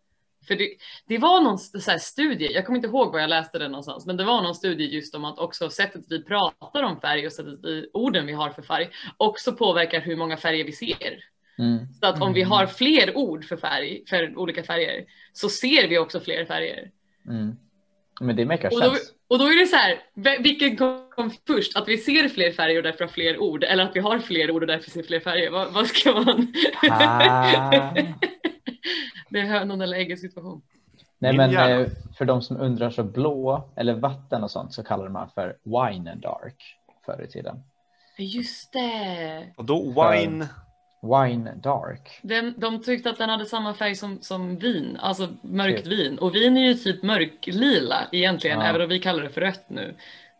[0.48, 0.68] för det,
[1.06, 1.58] det var någon
[1.98, 4.84] studie, jag kommer inte ihåg var jag läste den någonstans, men det var någon studie
[4.84, 8.50] just om att också sättet vi pratar om färg och sättet vi, orden vi har
[8.50, 11.24] för färg också påverkar hur många färger vi ser.
[11.58, 11.78] Mm.
[12.00, 12.50] Så att om vi Mm.
[12.50, 16.90] har fler ord för färg, för olika färger, så ser vi också fler färger.
[17.28, 17.56] Mm.
[18.20, 19.12] Men det makar sense.
[19.28, 19.98] Och då är det så här,
[20.42, 21.76] vilken kom först?
[21.76, 24.50] Att vi ser fler färger och därför har fler ord, eller att vi har fler
[24.50, 25.50] ord och därför ser fler färger?
[25.50, 26.52] Vad, vad ska man...
[26.90, 27.94] Ah.
[29.30, 30.62] det är hönan eller ägget situation.
[31.18, 31.86] Nej, men eh,
[32.18, 36.12] för de som undrar så blå eller vatten och sånt så kallar man för wine
[36.12, 37.62] and dark förr i tiden.
[38.18, 39.52] Just det.
[39.56, 40.48] Och då wine,
[41.06, 42.18] Wine dark.
[42.22, 45.86] De, de tyckte att den hade samma färg som, som vin, alltså mörkt Shit.
[45.86, 46.18] vin.
[46.18, 48.62] Och vin är ju typ mörklila egentligen, Ja.
[48.64, 48.70] Mm.
[48.74, 49.94] även om vi kallar det för rött nu.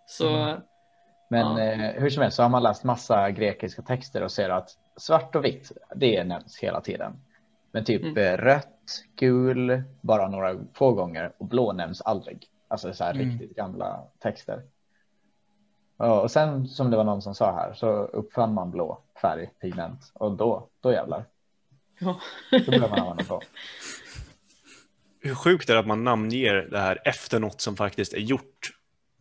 [0.07, 0.57] Så
[1.29, 1.61] Men Ja.
[1.63, 5.37] eh, hur som helst så har man läst massa grekiska texter och ser att svart
[5.37, 7.13] och vitt, det nämns hela tiden.
[7.73, 8.17] Men typ Mm.
[8.17, 12.47] eh, rött, gul, bara några få gånger och blå nämns aldrig.
[12.69, 13.31] Alltså så här Mm.
[13.31, 14.63] riktigt gamla texter.
[15.97, 19.51] Ja, Och sen som det var någon som sa här så uppfann man blå färg,
[19.61, 21.25] pigment och då, då jävlar.
[21.99, 22.21] ja.
[22.51, 23.43] Då man använda blå.
[25.21, 28.73] hur sjukt är det att man namnger det här efter något som faktiskt är gjort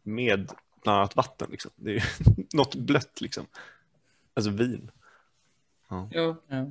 [0.03, 0.51] med
[0.83, 1.47] bland annat vatten.
[1.51, 1.71] Liksom.
[1.75, 2.01] Det är ju
[2.53, 3.45] något blött liksom.
[4.33, 4.91] Alltså vin.
[5.89, 6.07] Ja.
[6.11, 6.65] Ja.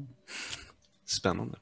[1.05, 1.59] Spännande.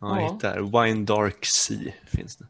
[0.00, 0.20] Ja, Ja.
[0.20, 2.46] jag hittar Wine Dark Sea finns det.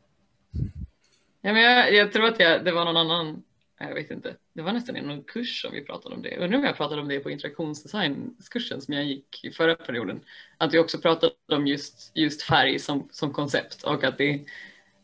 [1.40, 3.42] Ja, men jag, jag tror att jag, det var någon annan,
[3.88, 6.36] jag vet inte, det var nästan i någon kurs som vi pratade om det.
[6.36, 10.20] Undrar om jag pratade om det på interaktionsdesignskursen som jag gick i förra perioden.
[10.58, 14.40] Att vi också pratade om just, just färg som, som koncept och att det,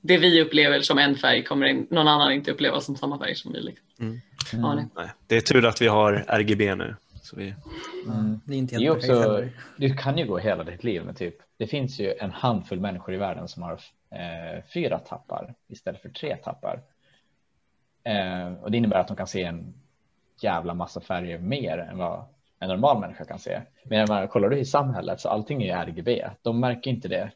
[0.01, 3.35] det vi upplever som en färg kommer in, någon annan inte uppleva som samma färg
[3.35, 3.61] som vi.
[3.61, 3.87] Liksom.
[4.01, 4.21] Mm.
[4.53, 5.11] Ja, nej.
[5.27, 6.97] Det är tur att vi har RGB nu.
[7.23, 7.55] Så vi...
[8.07, 8.41] Mm.
[8.45, 9.45] Det är inte Det är också,
[9.77, 13.14] du kan ju gå hela ditt liv med typ, det finns ju en handfull människor
[13.14, 13.73] i världen som har
[14.11, 16.81] eh, fyra tappar istället för tre tappar.
[18.09, 19.75] Eh, och det innebär att de kan se en
[20.40, 22.25] jävla massa färger mer än vad
[22.61, 23.61] en normal människa kan se.
[23.85, 26.25] Men man kollar du i samhället så allting är ju RGB.
[26.42, 27.31] De märker inte det.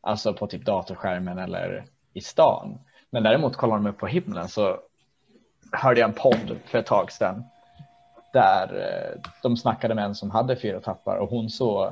[0.00, 2.78] Alltså på typ datorskärmen eller i stan.
[3.10, 4.76] Men däremot kollar de upp på himlen så
[5.72, 7.44] hörde jag en podd för ett tag sedan
[8.32, 11.86] där eh, de snackade med en som hade fyra tappar och hon såg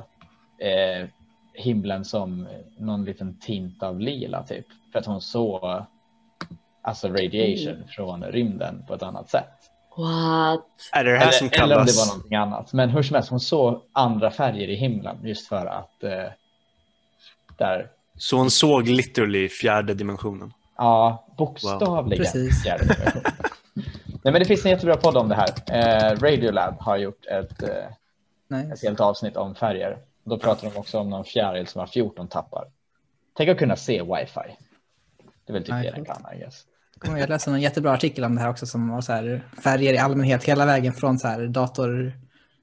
[0.57, 1.07] eh,
[1.53, 5.85] himlen som någon liten tint av lila typ för att hon såg
[6.89, 9.45] alltså radiation från rymden på ett annat sätt.
[9.97, 10.65] What?
[10.91, 11.97] Är det det här som Eller, eller om det kallas...
[12.07, 12.73] var någonting annat.
[12.73, 16.23] Men hur som helst, hon såg andra färger i himlen just för att eh,
[17.57, 20.53] där, Så hon såg literally fjärde dimensionen.
[20.77, 22.23] ja, bokstavligen.
[22.23, 22.63] Precis.
[22.63, 23.21] fjärde dimension.
[24.23, 25.49] Nej, men det finns en jättebra podd om det här.
[25.67, 27.69] Eh, Radiolab har gjort ett, eh,
[28.47, 28.71] Nej.
[28.73, 29.97] ett helt avsnitt om färger.
[30.23, 32.65] Då pratar de också om någon fjäril som har 14 tappar.
[33.37, 34.55] Tänk att kunna se wifi.
[35.45, 36.63] Det är väl typ det den kan, I guess.
[36.99, 39.93] Kommer Jag läste en jättebra artikel om det här också som var så här, färger
[39.93, 42.13] i allmänhet hela vägen från så här, dator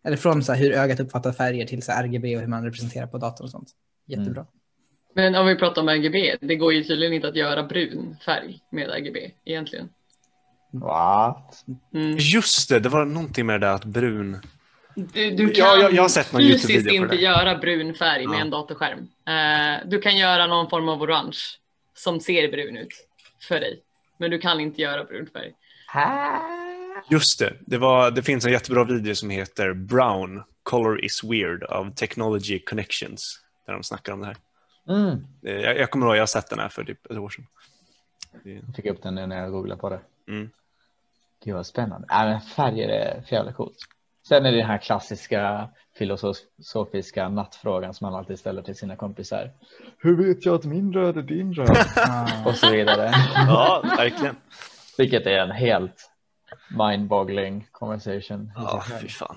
[0.07, 2.65] eller från så här, hur ögat uppfattar färger till så här, RGB och hur man
[2.65, 3.69] representerar på datorn och sånt.
[4.07, 4.47] Jättebra.
[5.15, 8.59] Men om vi pratar om RGB, det går ju tydligen inte att göra brun färg
[8.73, 9.89] med RGB egentligen.
[10.73, 11.65] What?
[11.95, 12.17] Mm.
[12.19, 14.41] Just det, det var någonting med det där att brun...
[14.95, 17.23] Du, du kan Ja, jag- jag har sett någon fysiskt inte det.
[17.23, 18.41] göra brun färg med Ja.
[18.41, 18.99] en datorskärm.
[19.29, 21.37] Eh, du kan göra någon form av orange
[21.95, 22.89] som ser brun ut
[23.49, 23.81] för dig.
[24.17, 25.53] Men du kan inte göra brun färg.
[27.11, 31.63] Just det, det, var, det finns en jättebra video som heter Brown, Color is Weird
[31.63, 33.41] av Technology Connections.
[33.67, 34.37] Där de snackar om det här.
[34.89, 35.27] Mm.
[35.47, 37.47] Eh, Jag, jag kommer ihåg, jag har sett den här för typ ett år sedan.
[38.43, 40.01] Jag fick upp den nu när jag googlade på det.
[40.29, 40.51] Mm.
[41.45, 42.09] Gud vad spännande.
[42.11, 43.77] Äh, färger är för jävla coolt.
[44.29, 49.51] Sen är det den här klassiska filosofiska nattfrågan som man alltid ställer till sina kompisar.
[49.99, 51.77] Hur vet jag att min röd är din röd?
[52.47, 53.13] Och så vidare.
[53.35, 54.37] Ja, verkligen.
[54.99, 56.11] Vilket är en helt
[56.71, 58.53] mind-boggling conversation.
[58.57, 59.37] Ja, fy fan.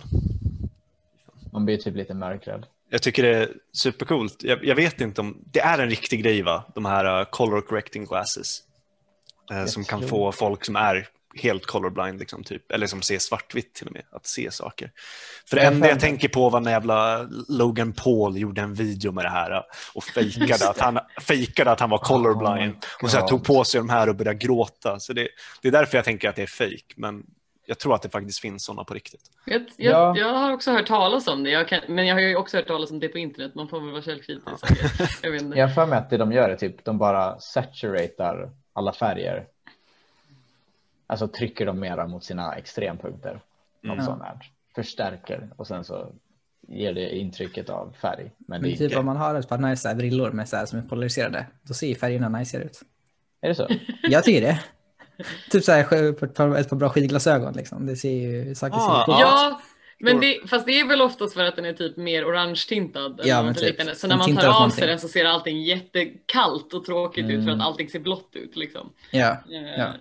[1.52, 2.66] Man blir typ lite mörkrädd.
[2.90, 4.44] Jag tycker det är supercoolt.
[4.44, 6.64] Jag, jag vet inte om det är en riktig grej, va?
[6.76, 8.60] De här uh, color correcting glasses.
[9.52, 13.74] Eh, som kan få folk som är helt colorblind, liksom, typ, eller som ser svartvitt
[13.74, 14.92] till och med, att se saker.
[15.46, 19.12] För det Jag enda jag tänker på var när jävla Logan Paul gjorde en video
[19.12, 19.62] med det här uh,
[19.94, 22.74] och fejkade att han, fejkade att han var colorblind.
[22.74, 25.00] Oh och så tog på sig de här och började gråta.
[25.00, 25.28] Så det,
[25.62, 26.94] det är därför jag tänker att det är fejk.
[26.98, 27.24] Men
[27.66, 29.22] jag tror att det faktiskt finns sådana på riktigt.
[29.46, 30.18] Jag, jag, Ja.
[30.18, 32.68] jag har också hört talas om det, jag kan, men jag har ju också hört
[32.68, 33.56] talas om det på internet.
[33.56, 34.66] Man får väl vara källkritisk.
[35.24, 35.58] inte.
[35.58, 39.46] Jag har för mig att det de gör är typ de bara saturatar alla färger.
[41.10, 43.40] Alltså trycker dem mera mot sina extrempunkter.
[43.82, 44.06] Något Mm.
[44.06, 44.38] sånt här.
[44.76, 46.12] Förstärker och sen så
[46.68, 48.32] ger det intrycket av färg.
[48.38, 50.56] Men det men är, typ inte, om man har ett par nice brillor med så
[50.58, 52.82] här, som är polariserade, då ser ju färgerna nice ut.
[53.42, 53.68] är det så?
[54.04, 54.60] Jag tycker det.
[55.52, 55.80] typ så här,
[56.24, 57.86] ett par, ett par bra skidglasögon liksom.
[57.86, 59.18] Det ser ju, saker ser Ah, coolt.
[59.20, 59.62] Ja,
[60.00, 63.22] men det, fast det är väl oftast för att den är typ mer orange tintad.
[63.24, 63.98] Ja, men typ.
[63.98, 64.78] Så när man tar av någonting.
[64.80, 67.62] sig den så ser allting jättekallt och tråkigt ut för Mm.
[67.62, 68.56] att allting ser blått ut.
[68.56, 68.90] Liksom.
[69.12, 69.94] Ja, Eh, ja.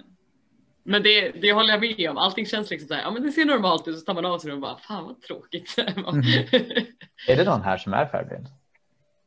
[0.89, 2.19] Men det, det håller jag med om.
[2.19, 4.39] Allting känns liksom så här, ja men det ser normalt ut så tar man av
[4.39, 5.77] sig det och bara, fan vad tråkigt.
[5.97, 6.23] Mhm.
[7.29, 8.47] Är det någon här som är färgblind?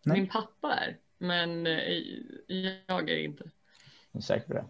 [0.04, 0.20] Nej.
[0.20, 2.04] Min pappa är, men eh,
[2.88, 3.44] jag är inte.
[4.12, 4.66] Jag är säker på det.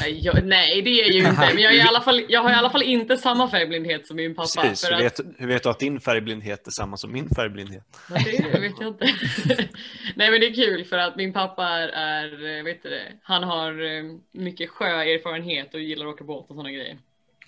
[0.00, 1.50] Nej, jag, nej, det är ju inte.
[1.54, 4.16] Men jag, är i alla fall, jag har i alla fall inte samma färgblindhet som
[4.16, 4.62] min pappa.
[4.62, 7.84] Precis, hur, att- vet, hur vet du att din färgblindhet är samma som min färgblindhet?
[8.08, 8.16] Ja,
[8.52, 9.04] det vet jag inte.
[10.14, 13.42] Nej men det är kul för att min pappa är, är vet du det, han
[13.42, 16.98] har eh, mycket sjöerfarenhet och gillar att åka båt och sådana grejer.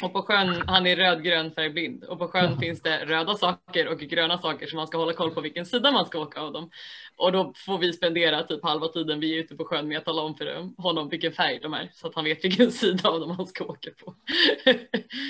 [0.05, 3.99] Och på sjön, han är rödgrön färgblind och på sjön finns det röda saker och
[3.99, 6.71] gröna saker så man ska hålla koll på vilken sida man ska åka av dem.
[7.17, 10.05] Och då får vi spendera typ halva tiden vi är ute på sjön med att
[10.05, 13.21] tala om för honom vilken färg de är så att han vet vilken sida av
[13.21, 14.15] dem han ska åka på.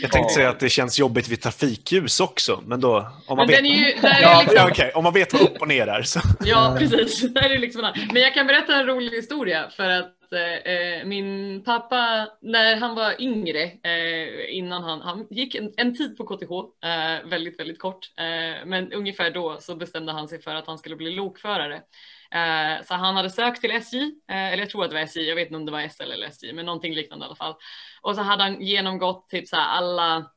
[0.02, 2.96] Jag tänkte säga att det känns jobbigt vid trafikljus också, men då...
[3.26, 5.60] Om man Men vet, ju, där ja, liksom, ja, okej, om man vet vad upp
[5.60, 6.20] och ner är så...
[6.44, 7.20] Ja, precis.
[7.34, 7.92] Det här är liksom.
[8.12, 13.20] Men jag kan berätta en rolig historia för att eh, min pappa, när han var
[13.20, 16.52] yngre, eh, innan han, han gick en, en tid på KTH,
[16.88, 20.78] eh, väldigt, väldigt kort, eh, men ungefär då så bestämde han sig för att han
[20.78, 21.82] skulle bli lokförare.
[22.30, 23.98] Eh, så han hade sökt till SJ,
[24.30, 26.10] eh, eller jag tror att det var SJ, jag vet inte om det var SL
[26.12, 27.54] eller SJ, men någonting liknande i alla fall.
[28.00, 30.30] Och så hade han genomgått typ så här alla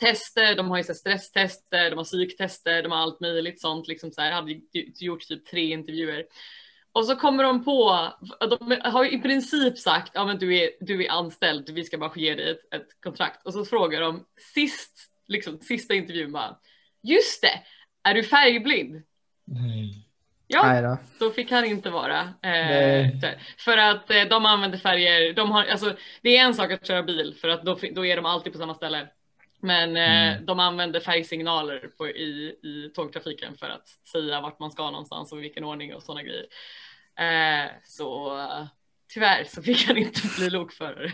[0.00, 4.12] tester, de har ju så stresstester, de har psyktester, de har allt möjligt sånt, liksom
[4.12, 4.60] så här, hade
[5.00, 6.24] gjort typ tre intervjuer.
[6.98, 8.08] Och så kommer de på,
[8.40, 11.98] de har ju i princip sagt, ja men du är, du är anställd, vi ska
[11.98, 13.46] bara ge dig ett, ett kontrakt.
[13.46, 16.56] Och så frågar de sist, liksom sista intervjun bara,
[17.02, 17.62] just det,
[18.02, 19.02] är du färgblind?
[20.46, 20.98] Ja, Nej då.
[21.18, 22.20] då fick han inte vara.
[22.20, 23.38] Eh, Nej.
[23.58, 27.02] för att eh, de använder färger, de har, alltså, det är en sak att köra
[27.02, 29.08] bil för att då, då är de alltid på samma ställe.
[29.60, 30.46] Men eh, Mm.
[30.46, 35.38] de använder färgsignaler på, i, i tågtrafiken för att säga vart man ska någonstans och
[35.38, 36.46] i vilken ordning och sådana grejer.
[37.18, 38.38] Eh, så
[39.14, 41.12] tyvärr så fick han inte bli lokförare.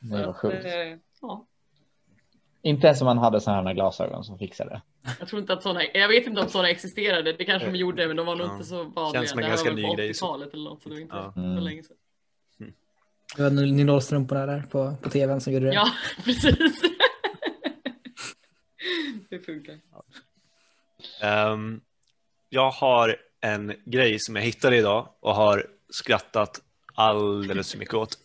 [0.00, 0.64] Var att, sjukt.
[0.64, 1.46] eh, ja,
[2.62, 4.82] Inte ens om man hade sådana här glasögon som fixade det.
[5.18, 8.06] jag tror inte att sådana, jag vet inte om sådana existerade, det kanske de gjorde
[8.06, 8.52] men de var nog Ja.
[8.52, 9.20] inte så vanliga.
[9.20, 10.26] Känns som en ganska ny grej, så.
[10.26, 11.32] 80-talet eller något så det var inte Ja.
[11.34, 11.64] så Mm.
[11.64, 11.96] länge sedan.
[13.36, 15.74] Det var Nylonstrumporna där på, på tvn som gjorde det.
[15.74, 15.88] Ja,
[16.24, 16.82] precis.
[19.30, 19.78] det funkar.
[21.22, 21.80] Ehm,
[22.48, 26.60] jag har en grej som jag hittade idag och har skrattat
[26.94, 28.18] alldeles för mycket åt.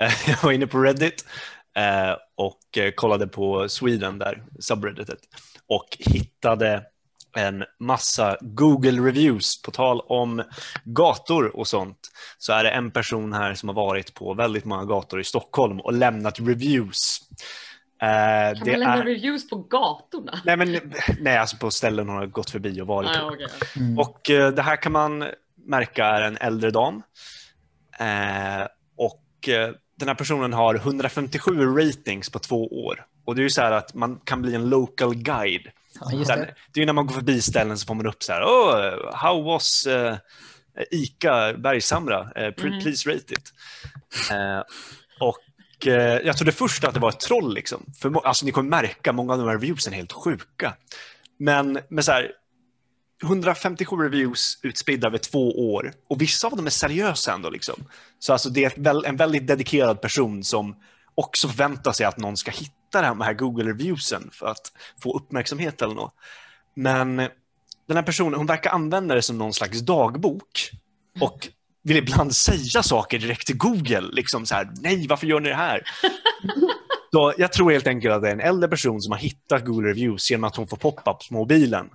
[0.00, 1.24] Eh, jag var inne på Reddit
[1.76, 5.20] eh, och eh, kollade på Sweden där, subredditet,
[5.66, 6.84] och hittade
[7.36, 9.62] en massa Google reviews.
[9.62, 10.42] På tal om
[10.84, 11.98] gator och sånt
[12.38, 15.80] så är det en person här som har varit på väldigt många gator i Stockholm
[15.80, 17.20] och lämnat reviews.
[18.02, 19.04] Eh, Kan det man lämna är...
[19.04, 20.40] reviews på gatorna?
[20.44, 23.26] Nej, men, nej, alltså på ställen hon har gått förbi och varit Ah, på.
[23.26, 23.46] okej.
[23.76, 23.98] Mm.
[23.98, 25.24] Och eh, det här kan man
[25.66, 27.02] märka är en äldre dam.
[27.98, 29.48] Eh, och
[29.98, 33.06] den här personen har 157 ratings på två år.
[33.24, 35.68] Och det är ju så här att man kan bli en local guide.
[36.00, 36.54] Ja, här, det.
[36.72, 39.14] det är ju när man går förbi ställen så får man upp så här, oh,
[39.16, 40.16] how was eh,
[40.90, 42.22] ICA Bergshamra?
[42.24, 42.80] Mhm.
[42.80, 43.52] Please rate it.
[44.30, 44.62] Eh,
[45.20, 45.38] och
[45.86, 47.54] eh, jag trodde först att det var ett troll.
[47.54, 47.86] Liksom.
[48.00, 50.74] För, alltså, ni kommer märka, många av de här reviewsen är helt sjuka.
[51.38, 52.32] Men med så här,
[53.22, 57.50] 157 reviews utspridda över två år och vissa av dem är seriösa ändå.
[57.50, 57.84] Liksom.
[58.18, 60.76] Så alltså, det är en väldigt dedikerad person som
[61.14, 65.94] också förväntar sig att någon ska hitta de här Google-reviewsen för att få uppmärksamhet eller
[65.94, 66.14] något.
[66.74, 67.16] Men
[67.86, 70.70] den här personen, hon verkar använda det som någon slags dagbok
[71.20, 71.48] och
[71.82, 74.00] vill ibland säga saker direkt till Google.
[74.12, 75.82] Liksom så här, nej, varför gör ni det här?
[77.14, 79.88] Så jag tror helt enkelt att det är en äldre person som har hittat Google
[79.88, 81.90] Reviews genom att hon får pop-ups på mobilen.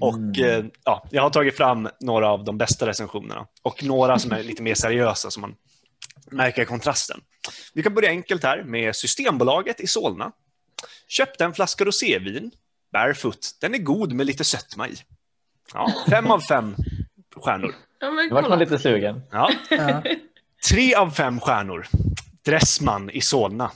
[0.00, 0.44] Och Mm.
[0.44, 4.42] eh, ja, jag har tagit fram några av de bästa recensionerna och några som är
[4.42, 5.54] lite mer seriösa som man
[6.30, 7.20] märker kontrasten.
[7.74, 10.32] Vi kan börja enkelt här med Systembolaget i Solna.
[11.08, 12.50] Köpte en flaska rosévin,
[12.92, 13.56] barefoot.
[13.60, 14.94] Den är god med lite sötma i.
[15.74, 16.76] Ja, fem av fem
[17.36, 17.74] stjärnor.
[18.00, 19.22] Ja, men Nu vart man lite sugen.
[19.30, 20.02] Ja, Ja.
[20.68, 21.86] Tre av fem stjärnor.
[22.46, 23.70] Dressman i Solna.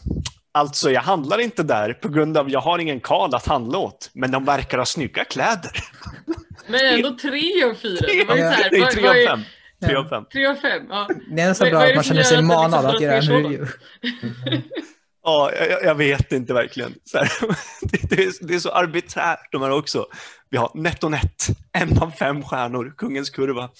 [0.53, 4.11] Alltså, jag handlar inte där på grund av jag har ingen karl att handla åt,
[4.13, 5.71] men de verkar ha snygga kläder.
[6.67, 8.07] Men ändå tre av fyra.
[8.07, 9.41] Det var ju så här, Det är tre av fem.
[9.85, 10.25] Tre av fem.
[10.33, 11.09] Tre av fem, ja.
[11.31, 13.73] Det är nästan bra att man känner sig liksom manad att göra en review.
[15.27, 16.95] Ja, jag, jag vet inte verkligen.
[17.05, 17.29] Så här,
[17.83, 20.07] det, det, är, det är så arbiträrt de här också.
[20.51, 23.71] Vi har NetOnNet, en av fem stjärnor, Kungens Kurva.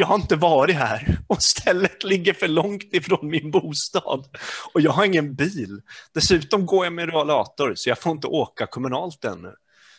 [0.00, 4.24] Jag har inte varit här och stället ligger för långt ifrån min bostad.
[4.72, 5.80] Och jag har ingen bil.
[6.14, 9.52] Dessutom går jag med rollator så jag får inte åka kommunalt ännu.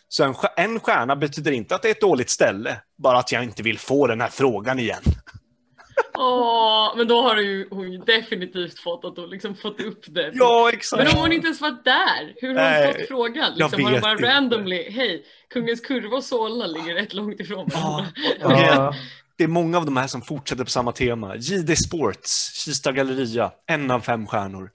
[0.08, 3.44] Så en, en stjärna betyder inte att det är ett dåligt ställe, bara att jag
[3.44, 5.02] inte vill få den här frågan igen.
[6.18, 10.04] Åh, men då har hon ju, hon ju definitivt fått att hon liksom fått upp
[10.08, 10.32] det.
[10.34, 11.04] Ja, exakt.
[11.04, 13.54] Men om hon inte ens varit där, hur har hon Nej, fått frågan?
[13.58, 14.26] jag Liksom, har hon bara inte.
[14.28, 18.06] randomly, hej, Kungens Kurva och Solna ligger rätt långt ifrån Ja,
[18.42, 18.56] varandra.
[18.62, 18.94] grejen- Ja.
[19.42, 21.36] det är många av de här som fortsätter på samma tema.
[21.36, 24.70] JD Sports, Kista Galleria, en av fem stjärnor.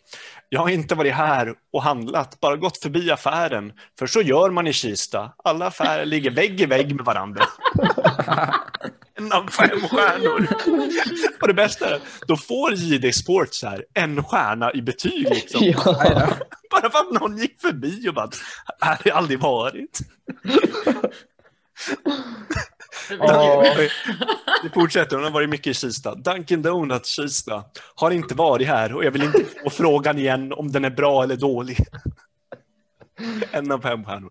[0.49, 3.73] Jag har inte varit här och handlat, bara gått förbi affären.
[3.99, 5.33] För så gör man i Kista.
[5.45, 7.45] Alla affärer ligger vägg i vägg med varandra.
[9.19, 10.49] en av fem stjärnor.
[11.41, 15.29] och det bästa är, då får JD Sports här en stjärna i betyg.
[15.31, 15.65] Liksom.
[15.65, 15.85] Ja.
[16.71, 18.31] Bara för att någon gick förbi och bara,
[18.81, 19.99] här har jag aldrig varit.
[23.19, 23.65] Ja.
[24.63, 26.15] Det fortsätter, hon har varit mycket i Kista.
[26.15, 30.73] Dunkin Donuts Kista har inte varit här och jag vill inte få frågan igen om
[30.73, 31.77] den är bra eller dålig.
[33.53, 34.31] En av fem stjärnor.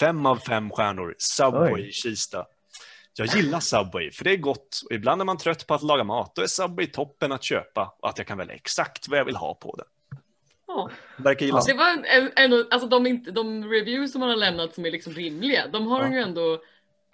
[0.00, 1.14] Fem av fem stjärnor.
[1.18, 2.46] Subway i Kista.
[3.18, 4.80] Jag gillar Subway, för det är gott.
[4.84, 6.32] Och ibland är man trött på att laga mat.
[6.34, 9.36] Då är Subway toppen att köpa och att jag kan välja exakt vad jag vill
[9.36, 9.84] ha på det.
[10.66, 10.90] Ja.
[11.16, 14.74] Verkar gilla Det var en- ändå, alltså de, inte- de reviews som hon har lämnat
[14.74, 16.58] som är liksom rimliga, de har hon ju ändå,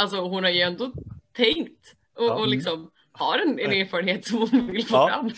[0.03, 0.93] alltså hon har ju ändå
[1.37, 2.35] tänkt och, Ja.
[2.35, 5.09] och liksom har en, en erfarenhet som hon vill få Ja.
[5.09, 5.31] fram.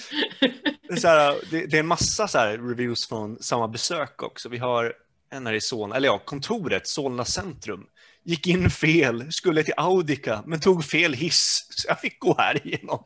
[0.88, 4.22] Det är, så här, det, det är en massa så här reviews från samma besök
[4.22, 4.48] också.
[4.48, 4.92] Vi har
[5.31, 7.87] en här i Solna, eller ja, kontoret, Solna centrum.
[8.27, 11.66] Gick in fel, skulle till Audica, men tog fel hiss.
[11.70, 13.05] Så jag fick gå här igenom.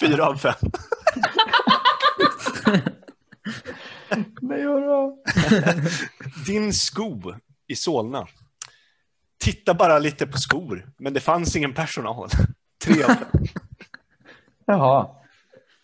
[0.00, 0.54] Fyra av fem.
[4.40, 4.64] Nej.
[6.46, 7.22] Din sko
[7.66, 8.26] i Solna.
[9.40, 12.28] Titta bara lite på skor, men det fanns ingen personal.
[12.84, 13.44] Tre av fem.
[14.66, 15.16] Jaha.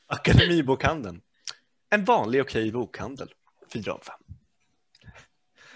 [0.07, 1.21] Akademibokhandeln.
[1.91, 3.29] En vanlig okej bokhandel.
[3.73, 4.37] Fyra av fem.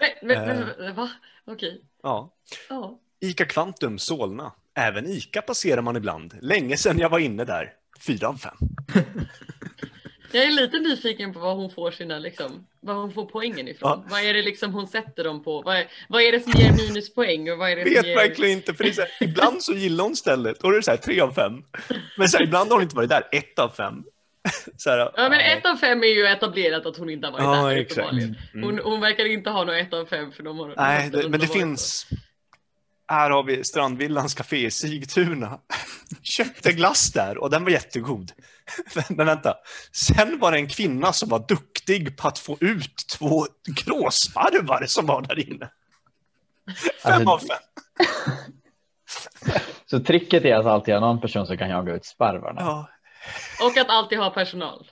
[0.01, 0.07] Eh.
[0.21, 1.09] men, va?
[1.45, 1.81] Okej.
[2.03, 2.33] Ja.
[2.69, 2.99] Ja.
[3.19, 4.51] Ica Kvantum Solna.
[4.75, 6.37] Även Ica passerar man ibland.
[6.41, 7.73] Länge sedan jag var inne där.
[7.99, 8.57] Fyra av fem.
[10.31, 13.89] Jag är lite nyfiken på vad hon får sina liksom, vad hon får poängen ifrån.
[13.89, 14.03] Ja.
[14.09, 15.61] Vad är det liksom hon sätter dem på?
[15.61, 18.15] Vad är, vad är det som ger minuspoäng och vad är det Vet ger...
[18.15, 20.97] verkligen inte, för här, ibland så gillar hon stället och då är det så här,
[20.97, 21.53] tre av fem.
[22.17, 24.03] Men så här, ibland har hon inte varit där, ett av fem.
[24.85, 27.69] Här, Ja men ett av fem är ju etablerat att hon inte har varit Ja,
[27.69, 28.11] där exakt.
[28.11, 28.35] Mm.
[28.53, 31.29] Hon, hon verkar inte ha något ett av fem för de har Nej, de det,
[31.29, 32.07] men det finns.
[33.07, 35.59] Här har vi Strandvillans Café i Sigtuna.
[36.23, 38.31] Köpte glass där och den var jättegod.
[39.09, 39.55] Men vänta,
[39.91, 43.45] sen var det en kvinna som var duktig på att få ut två
[43.85, 45.69] gråsparvar som var där inne.
[47.03, 47.57] Fem Alltså- av fem.
[49.85, 52.61] Så tricket är alltså alltid att någon person som kan jaga ut sparvarna.
[52.61, 52.89] Ja.
[53.65, 54.87] Och att alltid ha personal.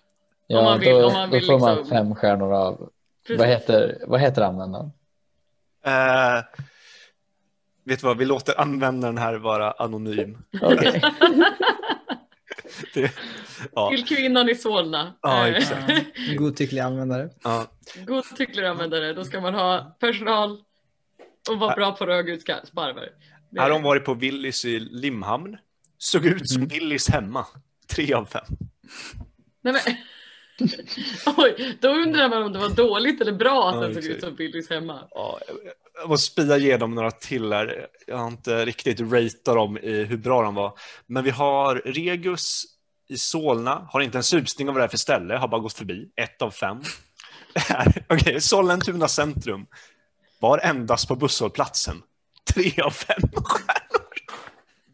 [0.47, 2.89] Ja, om man vill- då, om man vill då får man liksom- fem stjärnor av,
[3.27, 3.39] Precis.
[3.39, 4.91] vad heter, vad heter användaren?
[5.85, 6.43] Eh,
[7.85, 10.37] vet du vad, vi låter användaren här vara anonym.
[10.61, 11.01] Okej.
[12.93, 13.11] Det,
[13.71, 15.13] ja, Till kvinnan i Solna.
[15.21, 16.05] Ja, Eh, exakt.
[16.37, 17.29] Godtycklig användare.
[17.43, 17.67] ja.
[18.07, 20.57] Godtycklig användare, då ska man ha personal
[21.49, 23.09] och vara bra på att röga ut ska- sparvar.
[23.49, 25.57] Det- Här har hon varit på Willys i Limhamn.
[25.97, 27.45] Såg ut som Willys hemma.
[27.87, 28.45] Tre av fem.
[29.61, 29.95] Nej, men...
[31.37, 34.21] Oj, då undrar man om det var dåligt eller bra att Ja, den såg ut
[34.23, 35.07] som Billys hemma.
[35.11, 35.39] Ja,
[36.01, 37.87] jag måste spia igenom några till här.
[38.07, 40.73] Jag har inte riktigt ratat dem i hur bra de var.
[41.05, 42.63] Men vi har Regus
[43.09, 43.87] i Solna.
[43.91, 45.35] Har inte en susning om vad det är för ställe.
[45.35, 46.09] Har bara gått förbi.
[46.15, 46.81] Ett av fem.
[48.09, 49.65] Okej, Sollentuna centrum.
[50.39, 52.01] Var endast på busshållplatsen.
[52.53, 53.21] Tre av fem.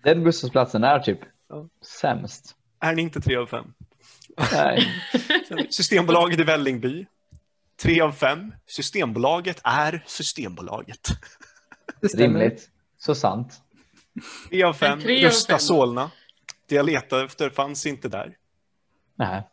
[0.03, 1.67] Den busshållplatsen är typ Ja.
[2.01, 2.55] sämst.
[2.79, 3.65] Är ni inte tre av fem?
[4.53, 4.87] Nej.
[5.69, 7.05] Systembolaget i Vällingby.
[7.81, 8.53] Tre av fem.
[8.67, 11.07] Systembolaget är Systembolaget.
[12.01, 12.07] Det.
[12.17, 12.69] Rimligt.
[12.97, 13.61] Så sant.
[14.49, 14.99] Tre av fem.
[14.99, 15.59] Rusta fem.
[15.59, 16.11] Solna.
[16.67, 18.37] Det jag letade efter fanns inte där.
[19.15, 19.43] Nej.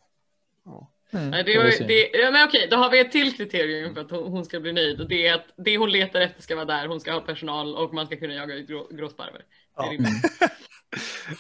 [1.15, 1.31] Mm.
[1.31, 1.85] Nej, det, se.
[1.85, 4.73] det, ja, men okej, då har vi ett till kriterium för att hon, ska bli
[4.73, 6.87] nöjd och det är att det hon letar efter ska vara där.
[6.87, 9.43] Hon ska ha personal och man ska kunna jaga ut grå, gråsparvar.
[9.77, 9.93] Ja.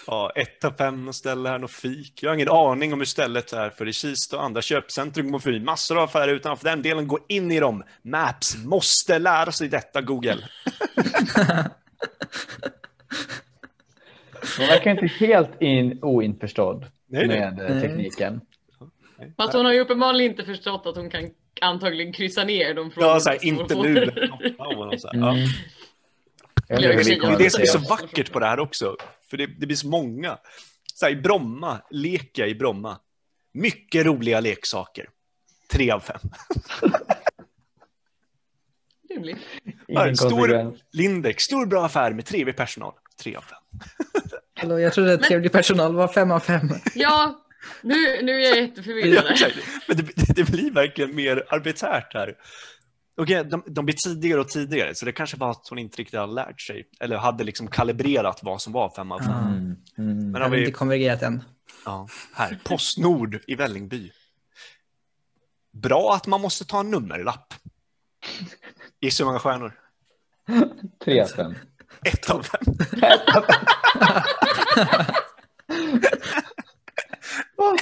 [0.06, 2.22] Ja, ett av fem och ställe här, något fik.
[2.22, 5.38] Jag har ingen aning om hur stället är för i Kista och andra köpcentrum går
[5.38, 7.08] förbi massor av affärer utanför den delen.
[7.08, 7.82] Gå in i dem.
[8.02, 10.38] Maps måste lära sig detta, Google.
[14.58, 17.40] Hon verkar inte helt in, oinförstådd Nej, nej.
[17.40, 17.82] med eh, Nej.
[17.82, 18.40] tekniken.
[19.36, 23.12] Fast hon har ju uppenbarligen inte förstått att hon kan antagligen kryssa ner de frågorna.
[23.12, 24.28] Ja, så här, som hon inte nu.
[24.58, 25.34] Ja.
[25.34, 25.48] Mm.
[26.68, 28.96] Det kommer är det som är så vackert på det här också.
[29.30, 30.38] För det, det blir så många.
[30.94, 32.98] Så här, I Bromma, leka i Bromma.
[33.54, 35.08] Mycket roliga leksaker.
[35.72, 36.20] Tre av fem.
[39.10, 39.38] Rimligt.
[40.18, 40.78] Stor.
[40.92, 42.92] Lindex, stor bra affär med trevlig personal.
[43.22, 43.61] Tre av fem.
[44.60, 46.68] Hallå, jag trodde att trevlig personal var fem av fem.
[46.94, 47.40] Ja,
[47.82, 49.24] nu, nu är jag Ja, jätteförvirrad.
[49.30, 49.56] exakt.
[49.88, 52.34] Men det, det blir verkligen mer arbeträrt här.
[53.16, 56.20] Okej, de, de blir tidigare och tidigare, så det kanske var att hon inte riktigt
[56.20, 56.84] hade lärt sig.
[57.00, 59.28] Eller hade liksom kalibrerat vad som var fem av fem.
[59.30, 59.48] Ja.
[59.48, 59.76] Mm.
[59.98, 60.30] Mm.
[60.32, 61.44] Men har har inte vi, konvergerat än.
[61.84, 64.12] ja, här, Postnord i Vällingby.
[65.72, 67.54] Bra att man måste ta en nummerlapp.
[69.00, 69.72] Gissa hur många stjärnor?
[71.04, 71.54] Tre av fem.
[72.04, 72.46] Ett av.
[77.56, 77.78] Och-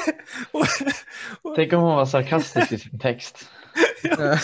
[1.50, 3.48] och- Tänk om hon var sarkastisk i sin text.
[4.02, 4.38] Ja.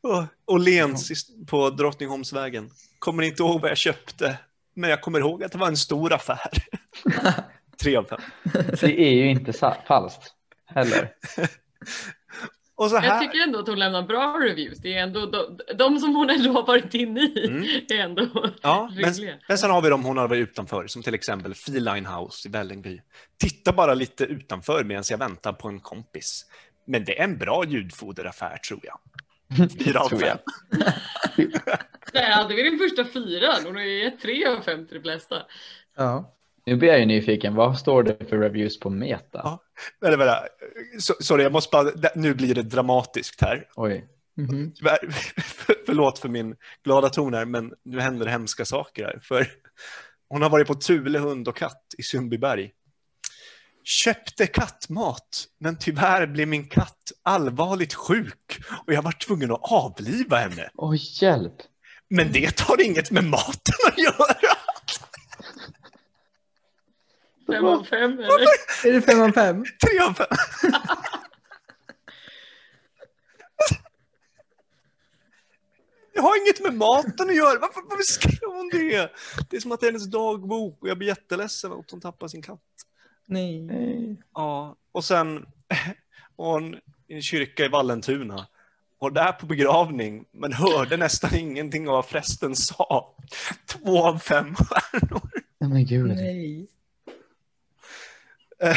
[0.00, 2.70] och- Åhléns på Drottningholmsvägen.
[2.98, 4.38] Kommer inte ihåg vad jag köpte,
[4.74, 6.50] men jag kommer ihåg att det var en stor affär.
[7.82, 8.20] Tre av fem.
[8.80, 9.52] Det är ju inte
[9.86, 10.34] falskt
[10.66, 11.10] heller.
[12.76, 14.78] Och så Jag här, tycker ändå att hon lämnar bra reviews.
[14.78, 17.62] Det är ändå de, de som hon ändå har varit inne i Mm.
[17.88, 19.14] är ändå ja, men,
[19.48, 22.50] men sen har vi de hon har varit utanför, som till exempel Feline House i
[22.50, 23.00] Vällingby.
[23.38, 26.46] Titta bara lite utanför medan jag väntar på en kompis.
[26.86, 28.98] Men det är en bra ljudfoderaffär tror jag.
[29.84, 30.20] Fyra av jag.
[32.12, 32.32] fem.
[32.32, 33.64] Hade vi den första fyran.
[33.64, 35.36] Hon har ju gett tre av fem till de flesta.
[35.96, 36.34] Ja.
[36.66, 37.54] Nu blir jag ju nyfiken.
[37.54, 39.40] Vad står det för reviews på Meta?
[39.44, 39.62] Ja.
[40.00, 40.44] Vänta, vänta.
[40.98, 43.68] So- Sorry, jag måste bara, nu blir det dramatiskt här.
[43.76, 44.06] Oj.
[44.36, 44.72] Mhm.
[44.76, 44.98] Tyvärr,
[45.86, 49.18] förlåt för min glada ton här, men nu händer hemska saker här.
[49.22, 49.46] För
[50.28, 52.70] hon har varit på Thule hund och katt i Sundbyberg.
[53.84, 60.36] Köpte kattmat, men tyvärr blev min katt allvarligt sjuk och jag var tvungen att avliva
[60.36, 60.70] henne.
[60.74, 61.54] Oj, hjälp.
[62.10, 64.54] Men det har inget med maten att göra.
[67.46, 68.28] Fem av fem eller?
[68.86, 69.64] Är det fem av fem?
[69.86, 70.26] Tre av fem.
[76.14, 77.58] Det har inget med maten att göra.
[77.60, 79.10] Varför, varför skrev hon det?
[79.50, 82.28] Det är som att det är hennes dagbok och jag blir jätteledsen att hon tappar
[82.28, 82.60] sin katt.
[83.26, 84.16] Nej.
[84.34, 85.46] Ja, och sen
[86.36, 86.74] var hon
[87.08, 88.46] i en kyrka i Vallentuna
[88.98, 93.14] och där på begravning, men hörde nästan ingenting av vad prästen sa.
[93.66, 95.30] Två av fem stjärnor.
[95.58, 96.06] Nej men gud.
[96.06, 96.66] Nej.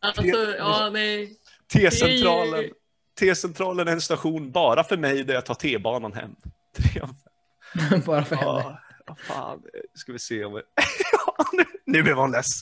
[0.00, 0.22] Alltså,
[0.58, 1.36] ja nej.
[1.72, 2.64] T-centralen.
[3.20, 6.30] T-centralen är en station bara för mig där jag tar T-banan hem.
[8.06, 8.50] Bara för henne.
[8.50, 9.62] Ja, vad fan.
[9.94, 10.60] Ska vi se om vi...
[11.12, 12.60] Ja, nu, nu blev hon less.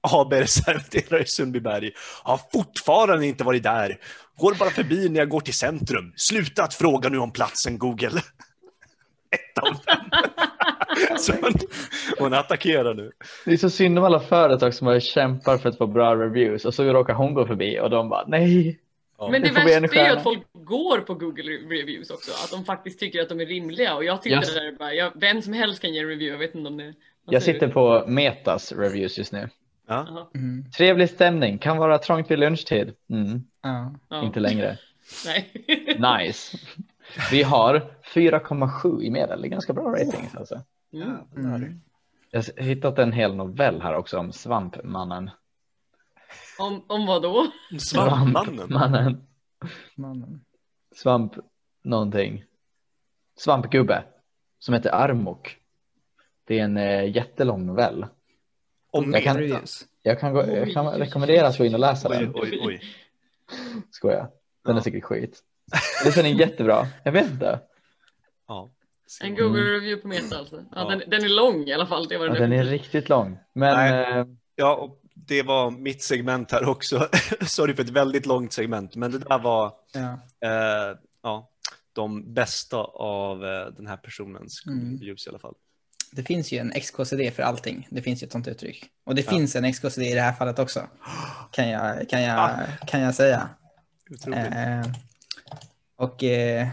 [0.00, 1.92] AB reservdelar i Sundbyberg.
[2.22, 3.98] Har fortfarande inte varit där.
[4.36, 6.12] Går bara förbi när jag går till centrum.
[6.16, 8.22] Sluta att fråga nu om platsen Google.
[9.30, 10.45] Ett av fem.
[11.18, 11.52] Så hon,
[12.18, 13.12] hon attackerar nu.
[13.44, 16.64] Det är så synd om alla företag som har kämpar för att få bra reviews
[16.64, 18.80] och så råkar hon gå förbi och de bara nej.
[19.18, 19.28] Ja.
[19.30, 22.30] Men det Det värsta är ju att folk går på Google reviews också.
[22.44, 23.94] Att de faktiskt tycker att de är rimliga.
[23.94, 24.54] Och jag tycker Yes.
[24.54, 26.32] det där är bara, jag, vem som helst kan ge en review.
[26.32, 26.94] Jag vet inte om det
[27.30, 27.72] Jag sitter du?
[27.72, 29.48] på Metas reviews just nu.
[29.88, 30.30] Ja.
[30.34, 30.70] Mm.
[30.70, 32.92] Trevlig stämning, kan vara trångt vid lunchtid.
[33.10, 33.40] Mm,
[34.08, 34.22] Ja.
[34.22, 34.78] Inte längre.
[35.26, 35.52] Nej.
[36.18, 36.56] Nice.
[37.30, 37.82] Vi har
[38.14, 39.40] 4,7 i medel.
[39.40, 40.60] Det är ganska bra ratings alltså.
[40.92, 41.18] Mm.
[41.36, 41.80] Mm.
[42.30, 45.30] Jag har hittat en hel novell här också om Svampmannen.
[46.58, 47.50] Om, om vad då?
[47.78, 49.26] Svampmannen.
[49.96, 50.44] Mannen.
[50.94, 51.32] Svamp
[51.82, 52.44] någonting.
[53.38, 54.04] Svampgubbe
[54.58, 55.58] som heter Armok.
[56.44, 58.06] Det är en eh, jättelång novell.
[58.90, 59.58] Om Jag kan-.
[60.02, 62.32] Jag kan, gå, jag kan rekommendera att gå in och läsa Oj, den.
[62.34, 62.80] oj, oj.
[63.90, 64.30] Skojar.
[64.64, 64.82] Den är Ja.
[64.84, 65.42] säkert skit.
[66.04, 66.86] Det den är jättebra.
[67.04, 67.60] Jag vet inte.
[68.48, 68.70] Ja.
[69.22, 70.56] En Google review på Meta alltså.
[70.56, 70.88] Ja, Ja.
[70.88, 72.08] Den, den är lång i alla fall.
[72.08, 73.38] Det var Ja, den, är riktigt lång.
[73.52, 74.18] Men Nej.
[74.18, 74.26] eh,
[74.58, 77.08] Ja, och det var mitt segment här också.
[77.46, 80.00] Sorry för ett väldigt långt segment, men det där var Ja.
[80.48, 81.50] eh, ja,
[81.92, 84.98] de bästa av eh, den här personens Mm.
[84.98, 85.54] reviews i alla fall.
[86.12, 87.86] Det finns ju en XKCD för allting.
[87.90, 88.84] Det finns ju ett sånt uttryck.
[89.04, 89.30] Och det Ja.
[89.30, 90.80] finns en XKCD i det här fallet också.
[91.50, 92.86] Kan jag, kan jag, Ah.
[92.86, 93.48] kan jag säga.
[94.10, 94.38] Otroligt.
[94.38, 94.86] Eh,
[95.96, 96.68] och eh,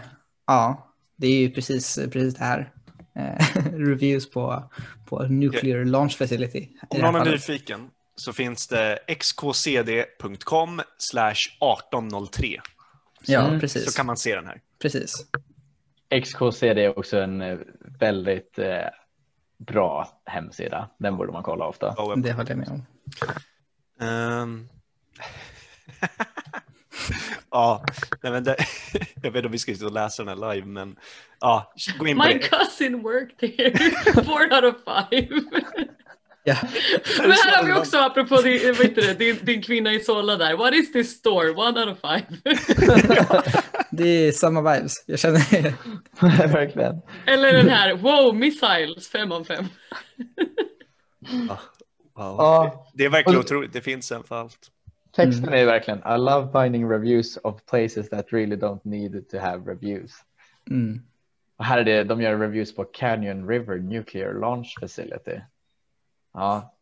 [0.46, 2.72] ja, det är ju precis, precis det här.
[3.16, 4.70] Eh, reviews på,
[5.06, 6.68] på Nuclear Launch Facility.
[6.88, 12.60] Om någon är nyfiken så finns det xkcd.com slash 1803.
[13.26, 13.60] Ja, Mm.
[13.60, 13.84] precis.
[13.84, 14.60] Så kan man se den här.
[14.82, 15.26] precis.
[16.24, 17.58] XKCD är också en eh,
[18.00, 18.66] väldigt eh,
[19.58, 20.90] bra hemsida.
[20.98, 21.86] Den borde man kolla ofta.
[22.16, 22.86] Det håller jag med om.
[24.00, 24.68] Ehm.
[27.54, 27.84] Ja,
[28.22, 28.56] nej men det,
[29.22, 30.96] jag vet inte om vi ska ut och läsa den här live, men
[31.40, 32.38] ja, gå in på My det.
[32.38, 33.90] cousin worked here.
[34.24, 35.28] Four out of five.
[36.46, 36.56] Ja,
[37.18, 40.56] Men här har vi också, apropå din, vad det, din, din kvinna i Solna där.
[40.56, 41.50] What is this store?
[41.50, 42.26] One out of five.
[43.90, 45.04] det är samma vibes.
[45.06, 45.74] Jag känner
[46.46, 47.00] Verkligen.
[47.26, 49.64] Eller den här, wow, missiles, fem av fem.
[51.38, 51.58] Wow.
[52.16, 52.90] Ja.
[52.94, 54.70] Det är verkligen otroligt, det finns en för allt.
[55.16, 59.70] Texten är verkligen I love finding reviews of places that really don't need to have
[59.72, 60.12] reviews.
[60.70, 61.02] mm.
[61.56, 65.40] Och här är det, de gör reviews på Canyon River Nuclear Launch Facility.
[66.32, 66.74] Ja,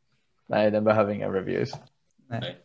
[0.46, 1.72] nej, den behöver inga reviews.
[2.26, 2.58] Nej.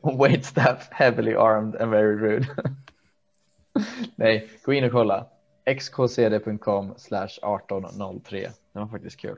[0.18, 2.46] Wait staff heavily armed and very rude.
[4.16, 5.26] nej, gå in och kolla.
[5.66, 8.50] xkcd.com slash 1803.
[8.72, 9.36] Den var faktiskt kul.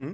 [0.00, 0.08] Eh,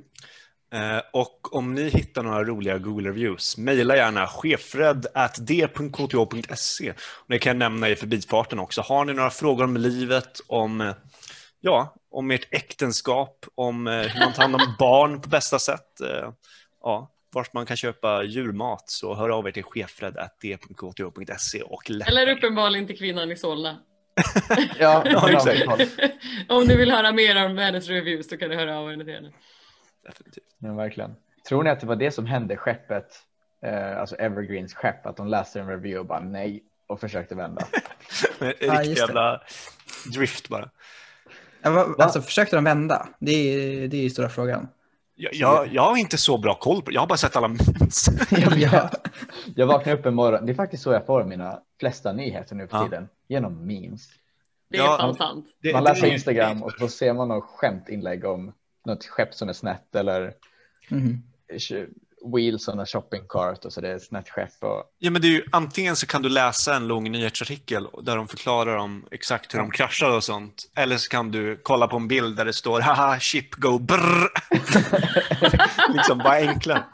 [1.12, 6.92] och om ni hittar några roliga Google-reviews, mejla gärna chefred.d.kth.se.
[7.28, 8.80] Det kan jag nämna i förbifarten också.
[8.80, 10.94] Har ni några frågor om livet, om, eh,
[11.60, 16.00] ja, om ert äktenskap, om eh, hur man tar hand om barn på bästa sätt?
[16.00, 16.32] eh,
[16.82, 19.64] Ja, vart man kan köpa djurmat så hör av er till
[21.64, 23.78] och lämna Eller uppenbarligen till kvinnan i Solna.
[24.78, 25.78] Ja, Ja.
[26.48, 29.14] Om du vill höra mer om hennes reviews så kan du höra av henne till
[29.14, 29.32] henne.
[30.05, 30.44] Definitivt.
[30.59, 31.16] Ja, verkligen.
[31.48, 33.07] Tror ni att det var det som hände skeppet,
[33.62, 37.66] eh, alltså Evergreens skepp, att de läste en review och bara nej och försökte vända?
[38.40, 39.00] En Ja, riktig det.
[39.00, 39.40] jävla
[40.14, 40.70] drift bara.
[41.62, 43.09] Ja, alltså, försökte de vända?
[43.18, 44.68] Det är, det är ju stora frågan.
[45.16, 46.94] Jag, jag, jag har inte så bra koll på det.
[46.94, 48.07] Jag har bara sett alla memes.
[48.57, 48.90] ja.
[49.57, 52.68] Jag vaknar upp en morgon, det är faktiskt så jag får mina flesta nyheter nu
[52.68, 52.84] för Ja.
[52.84, 54.09] tiden, genom memes.
[54.70, 54.96] Det är Ja.
[55.00, 55.46] fan sant.
[55.72, 58.52] Man läser Instagram och så ser man något skämtinlägg om
[58.85, 60.32] något skepp som är snett eller
[60.89, 61.22] Mhm.
[62.35, 64.51] wheels on a shopping cart och så det är ett snett skepp.
[64.64, 68.16] Och, Ja, men det är ju, antingen så kan du läsa en lång nyhetsartikel där
[68.16, 70.70] de förklarar om exakt hur de kraschar och sånt.
[70.76, 74.28] Eller så kan du kolla på en bild där det står haha ship go brrr.
[75.95, 76.85] liksom bara enkla.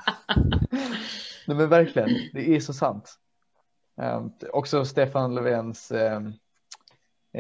[1.47, 3.16] nej men verkligen, det är så sant.
[3.97, 6.34] Um, också Stefan Löfvens um,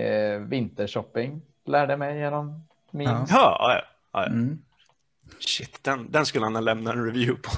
[0.02, 2.66] eh, vintershopping lärde mig genom.
[2.92, 3.82] Ja, ja,
[4.12, 4.26] ja, ja.
[4.26, 4.58] Mm.
[5.38, 7.50] Shit, den, den skulle han lämna en review på.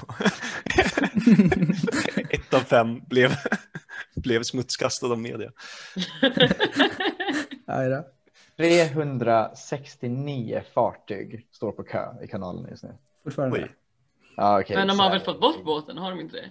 [2.29, 3.31] Ett av fem blev,
[4.15, 5.51] blev smutskastad av media.
[7.67, 8.05] Aj då.
[8.57, 12.95] 369 fartyg står på kö i kanalen just nu.
[13.23, 13.69] Fortfarande.
[14.37, 16.49] Ja, okej, Men de har väl fått bort båten, har de inte det?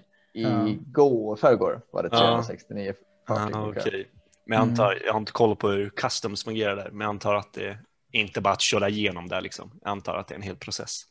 [0.68, 2.18] Igår, förrgår var det Ja.
[2.18, 2.94] 369
[3.28, 3.80] fartyg Ah, på kö.
[3.80, 4.10] okej.
[4.46, 7.34] Men jag antar, jag har inte koll på hur customs fungerar där, men jag antar
[7.34, 7.78] att det
[8.12, 9.70] inte bara att köra igenom där liksom.
[9.82, 11.02] Jag antar att det är en hel process.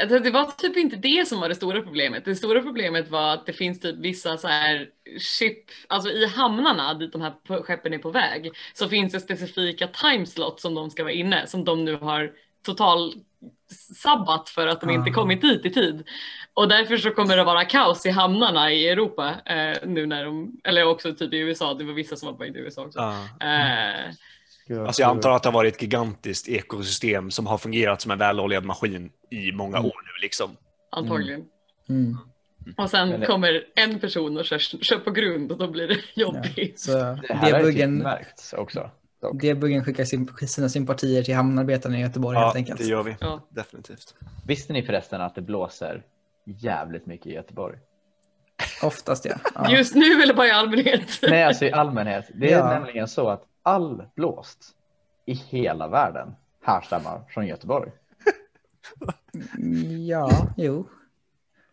[0.00, 2.24] Alltså, det var typ inte det som var det stora problemet.
[2.24, 4.88] Det stora problemet var att det finns typ vissa så här
[5.18, 5.58] ship,
[5.88, 10.62] alltså i hamnarna dit de här skeppen är på väg så finns det specifika timeslots
[10.62, 12.32] som de ska vara inne som de nu har
[12.66, 13.14] total
[13.96, 15.14] sabbat för att de inte Ah.
[15.14, 16.08] kommit dit i tid.
[16.54, 20.60] Och därför så kommer det vara kaos i hamnarna i Europa eh, nu när de,
[20.64, 22.98] eller också typ i USA, det var vissa som var på väg till USA också.
[22.98, 23.46] Ah.
[23.46, 24.10] Eh,
[24.70, 28.18] Alltså jag antar att det har varit ett gigantiskt ekosystem som har fungerat som en
[28.18, 29.86] väloljad maskin i många Mm.
[29.90, 30.22] år nu.
[30.22, 30.56] Liksom.
[30.90, 31.44] antagligen.
[31.88, 32.18] Mm.
[32.76, 35.94] Och sen det- kommer en person och kör, kör på grund och då blir det
[36.14, 36.22] Ja.
[36.26, 36.80] jobbigt.
[36.80, 36.98] Så Det
[37.28, 38.90] här har ju debuggen, märkts också.
[39.20, 39.40] dock.
[39.42, 42.78] debuggen skickar sin, sina sympatier till hamnarbetarna i Göteborg helt Ja, enkelt.
[42.78, 43.16] det gör vi.
[43.20, 43.46] Ja.
[43.50, 44.14] Definitivt.
[44.46, 46.02] Visste ni förresten att det blåser
[46.44, 47.76] jävligt mycket i Göteborg?
[48.82, 49.34] Oftast ja.
[49.54, 49.70] ja.
[49.70, 51.18] Just nu eller bara i allmänhet?
[51.22, 52.24] Nej, alltså i allmänhet.
[52.34, 52.68] Det är Ja.
[52.78, 54.64] nämligen så att all blåst
[55.26, 57.90] i hela världen härstammar från Göteborg.
[60.08, 60.88] Ja, jo.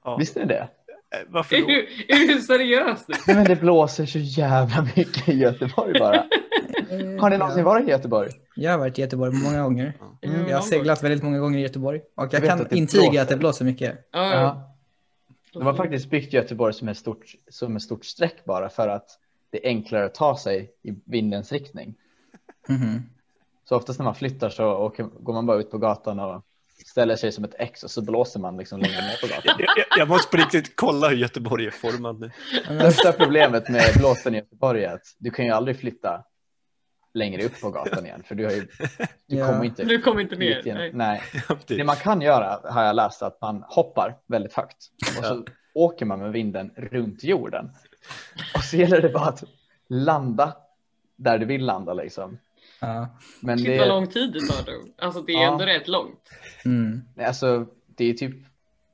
[0.03, 0.15] Ja.
[0.17, 0.59] Visste ni det?
[0.59, 1.67] Eh, Varför Är då?
[1.67, 3.05] du, är du seriös?
[3.27, 6.23] Nej, men det blåser så jävla mycket i Göteborg bara.
[7.21, 8.29] Har ni någonsin varit i Göteborg?
[8.55, 9.93] Jag har varit i Göteborg många gånger.
[10.21, 11.99] Mm, Jag har seglat väldigt många gånger i Göteborg.
[12.15, 13.21] Och jag, Jag vet kan att det intyga blåser.
[13.21, 14.07] att det blåser mycket.
[14.11, 14.67] Ja.
[15.53, 19.09] De har faktiskt byggt Göteborg som ett stort, som ett stort streck bara för att
[19.51, 21.95] det är enklare att ta sig i vindens riktning.
[22.67, 23.01] Mhm.
[23.65, 26.43] Så oftast när man flyttar så åker, går man bara ut på gatan och
[26.85, 29.55] ställer sig som ett X och så blåser man liksom längre ner på gatan.
[29.59, 32.31] Jag, jag, jag måste på riktigt kolla hur Göteborg är formad nu.
[32.91, 36.23] Största problemet med blåsten i Göteborg är att du kan ju aldrig flytta
[37.13, 38.61] längre upp på gatan igen för du har ju,
[39.27, 39.47] du Ja.
[39.47, 40.65] kommer inte Du kommer inte ner.
[40.65, 40.77] igen.
[40.77, 40.91] Nej.
[40.93, 41.21] Nej.
[41.49, 44.77] Ja, Det det- man kan göra har jag läst att man hoppar väldigt högt
[45.19, 47.69] och så åker man med vinden runt jorden.
[48.55, 49.43] Och så gäller det bara att
[49.89, 50.55] landa
[51.15, 52.37] där du vill landa liksom.
[52.79, 53.17] Ja.
[53.41, 55.05] Men Shit vad det, lång tid det tar då.
[55.05, 55.51] Alltså det är Ja.
[55.51, 56.29] ändå rätt långt.
[56.65, 57.01] Mm.
[57.15, 57.65] nej, alltså,
[57.97, 58.35] det är typ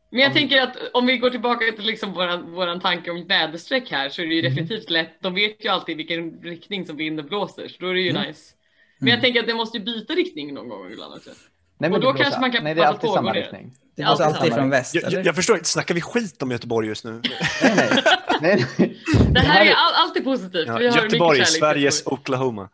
[0.09, 3.27] Men jag Om- tänker att om vi går tillbaka till liksom våran, våran tanke om
[3.27, 5.21] väderstreck här så är det ju definitivt lätt.
[5.21, 8.53] De vet ju alltid vilken riktning som vinden blåser så då är det ju nice.
[8.99, 11.29] Men jag tänker att det måste ju byta riktning någon gång ibland också.
[11.77, 13.73] Nej, Och det då kanske man kan Nej, det är alltid samma riktning.
[13.81, 15.17] Det är blåser alltid alltid från väst, Jag, eller?
[15.17, 17.11] jag, jag förstår inte, snackar vi skit om Göteborg just nu?
[17.63, 18.03] Nej, nej.
[18.41, 18.97] nej, nej.
[19.33, 20.67] Det här är är- all, alltid positivt.
[20.67, 22.19] Ja, Vi har Göteborg, Sveriges Göteborg.
[22.21, 22.69] Oklahoma.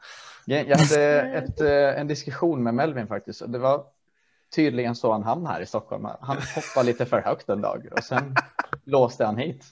[0.45, 3.41] Jag jag hade ett, eh, en diskussion med Melvin faktiskt.
[3.47, 3.83] Det var
[4.55, 6.05] tydligen så han hamnade här i Stockholm.
[6.21, 8.35] Han hoppade lite för högt en dag och sen
[8.85, 9.65] låste han hit.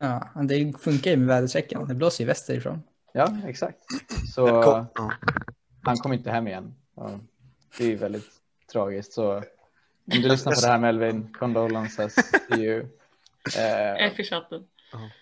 [0.00, 1.88] Ja, det funkar ju med väderstrecken.
[1.88, 2.82] Det blåser ju västerifrån.
[3.12, 3.78] Ja, exakt.
[4.34, 4.86] Så
[5.82, 6.74] han kom inte hem igen.
[7.78, 8.28] Det är ju väldigt
[8.72, 9.12] tragiskt.
[9.12, 9.42] Så
[10.12, 12.14] om du lyssnar på det här Melvin, condolences
[12.48, 12.86] to you.
[13.56, 14.64] Eh, F i chatten.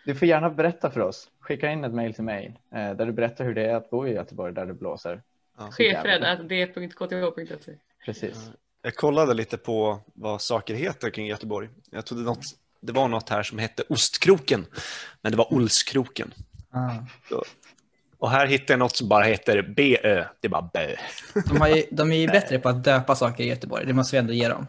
[0.04, 1.28] du får gärna berätta för oss.
[1.40, 4.06] Skicka in ett mejl till mig eh, där du berättar hur det är att bo
[4.06, 5.22] i Göteborg där det blåser.
[5.70, 7.72] Chefred att d.kth.se.
[8.04, 8.50] Precis.
[8.82, 11.68] Jag kollade lite på vad saker heter kring Göteborg.
[11.90, 12.44] Jag trodde något,
[12.80, 14.66] det var något här som hette Ostkroken,
[15.22, 16.34] men det var Olskroken.
[16.70, 16.90] Ah.
[18.18, 20.24] Och här hittade jag något som bara heter BÖ.
[20.40, 20.96] Det är bara bö.
[21.48, 24.16] De, har ju, de är ju bättre på att döpa saker i Göteborg, det måste
[24.16, 24.66] vi ändå ge dem.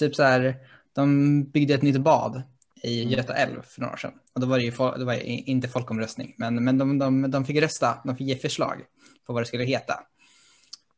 [0.00, 0.56] Typ så här,
[0.92, 2.42] de byggde ett nytt bad
[2.82, 3.12] i Mm.
[3.12, 4.12] Göta älv för några år sedan.
[4.34, 5.14] Och då var det ju det var
[5.48, 8.84] inte folkomröstning, men, men de, de, de fick rösta, de fick ge förslag
[9.26, 10.00] på vad det skulle heta.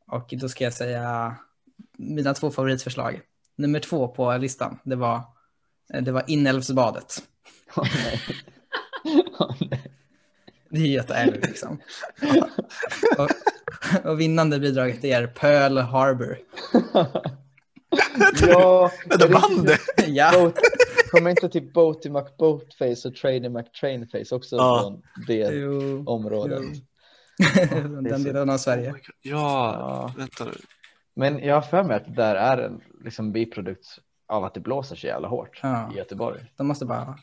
[0.06, 1.36] Och då ska jag säga
[1.98, 3.20] mina två favoritförslag.
[3.56, 5.22] Nummer två på listan, det var,
[6.02, 7.22] det var Inälvsbadet.
[7.76, 7.86] Åh,
[9.60, 9.92] nej.
[10.70, 11.80] Det är Göta älv liksom.
[13.18, 13.30] och,
[14.10, 16.38] och vinnande bidraget är Pearl Harbor.
[18.42, 20.02] ja, Vänta, är vann inte det?
[20.06, 20.54] Ja, Boat,
[21.10, 24.80] kommer inte typ Boaty McBoatface och Trainy McTrainface också Ja.
[24.82, 26.04] från det jo.
[26.06, 26.62] området?
[26.62, 26.80] jo.
[28.02, 28.90] Den delen av Sverige.
[28.92, 28.96] Oh.
[29.22, 30.14] Ja, Ja.
[30.16, 30.52] vänta nu.
[31.14, 33.86] Men jag har för mig att det där är en liksom, biprodukt
[34.28, 35.92] av att det blåser så jävla hårt Ja.
[35.92, 36.40] i Göteborg.
[36.56, 37.18] De måste bara...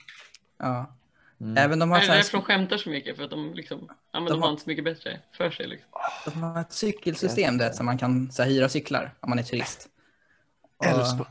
[0.59, 0.95] Ja.
[1.41, 1.57] Mm.
[1.57, 3.17] Även de har, Är det så här, därför de skämtar så mycket?
[3.17, 3.79] För att de liksom,
[4.13, 5.89] ja men De de har- inte så mycket bättre för sig liksom.
[6.25, 9.43] de har ett cykelsystem där som man kan så här, hyra cyklar om man är
[9.43, 9.87] turist.
[10.85, 11.29] Älvsborg.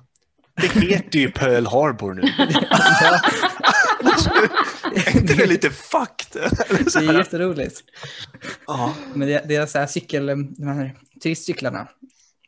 [0.61, 2.23] Det heter ju Pearl Harbor nu.
[2.39, 3.21] Ja,
[5.33, 6.37] är det lite fucked?
[6.71, 7.81] Eller så det är jätteroligt.
[8.67, 8.95] Ja.
[9.15, 11.89] Men det, det är så här cykel, de här turistcyklarna,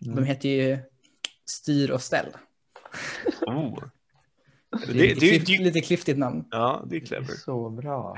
[0.03, 0.17] Mm.
[0.17, 0.79] de heter ju
[1.51, 2.27] styr och ställ.
[3.47, 3.79] Oh.
[4.71, 6.45] Det är Det, lite, det, klyft, det, lite klyftigt namn.
[6.51, 7.35] ja, det är Det är clever.
[7.35, 8.17] så bra.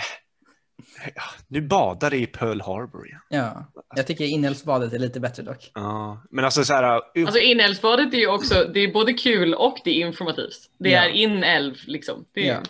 [1.15, 3.21] Ja, Nu badar det i Pearl Harbor igen.
[3.29, 3.65] Ja,
[3.97, 5.71] jag tycker inälvsbadet är lite bättre dock.
[5.75, 6.97] Ja, men alltså så här.
[6.97, 10.59] upp- Alltså inälvsbadet är ju också, det är både kul och det är informativt.
[10.79, 11.05] Det Ja.
[11.05, 12.25] är inälv liksom.
[12.35, 12.61] Det är Ja.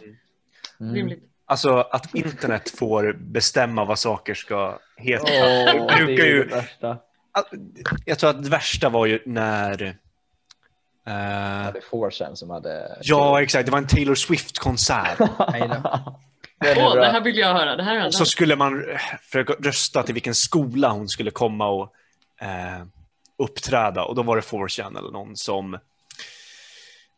[0.80, 0.94] Mm.
[0.94, 1.22] rimligt.
[1.46, 5.24] Alltså att internet får bestämma vad saker ska heta.
[5.32, 6.98] Det brukar det är ju- det värsta.
[8.04, 9.82] Jag tror att det värsta var ju när...
[9.82, 9.92] eh,
[11.04, 12.98] Ja, det 4chan som hade...
[13.02, 13.66] ja, exakt.
[13.66, 15.18] Det var en Taylor Swift-konsert.
[16.64, 16.94] Åh, bra.
[16.94, 17.76] det här vill jag höra.
[17.76, 18.84] Det här är Och så skulle man
[19.22, 21.92] försöka rösta till vilken skola hon skulle komma och
[22.40, 22.84] eh,
[23.38, 24.04] uppträda.
[24.04, 25.78] Och då var det 4chan eller någon som...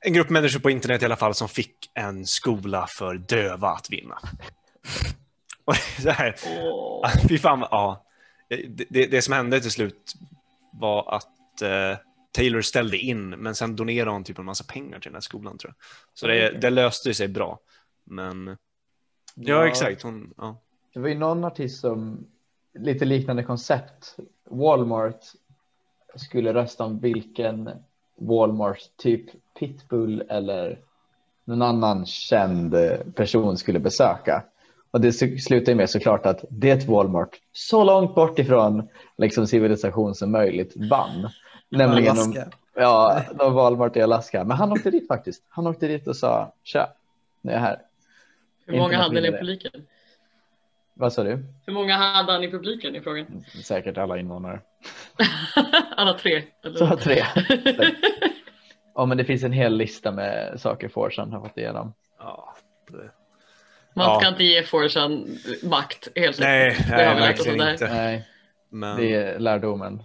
[0.00, 3.90] En grupp människor på internet i alla fall som fick en skola för döva att
[3.90, 4.18] vinna.
[5.64, 7.10] Och det här, Åh.
[7.28, 8.04] Fy fan, ja.
[8.48, 10.14] Det, det, det som hände till slut
[10.72, 11.98] var att eh,
[12.32, 15.58] Taylor ställde in, men sen donerade hon typ en massa pengar till den här skolan
[15.58, 15.84] tror jag.
[16.14, 17.58] Så det, det löste sig bra.
[18.06, 18.56] Men
[19.34, 20.02] ja, exakt.
[20.02, 20.56] Hon, ja.
[20.94, 22.26] Det var ju någon artist som,
[22.74, 24.16] lite liknande koncept.
[24.50, 25.20] Walmart
[26.14, 27.70] skulle rösta om vilken
[28.16, 29.26] Walmart, typ
[29.58, 30.78] Pitbull eller
[31.44, 32.74] någon annan känd
[33.14, 34.44] person skulle besöka.
[34.90, 40.14] Och det slutar ju med såklart att det Walmart, så långt bort ifrån liksom civilisation
[40.14, 41.28] som möjligt, vann.
[41.68, 42.34] Nämligen om,
[42.74, 44.44] ja, de Walmart i Alaska.
[44.44, 45.42] Men han åkte dit faktiskt.
[45.48, 46.88] Han åkte dit och sa, tja,
[47.40, 47.78] nu är jag här.
[48.66, 49.86] Hur många hade ni i publiken?
[50.94, 51.44] Vad sa du?
[51.66, 53.44] Hur många hade han i publiken i frågan?
[53.64, 54.60] Säkert alla invånare.
[55.96, 56.42] Alla tre?
[56.64, 56.78] Eller?
[56.78, 57.24] Så tre.
[58.96, 61.92] Ja, men det finns en hel lista med saker Forsan har fått igenom.
[62.18, 62.54] Ja,
[62.90, 63.10] det-
[63.94, 64.20] Man Ja.
[64.20, 65.26] ska inte ge Forsan
[65.62, 66.76] makt helt Nej.
[66.88, 67.88] Det nej verkligen inte.
[67.94, 68.28] Nej,
[68.70, 70.02] Men, det är lärdomen.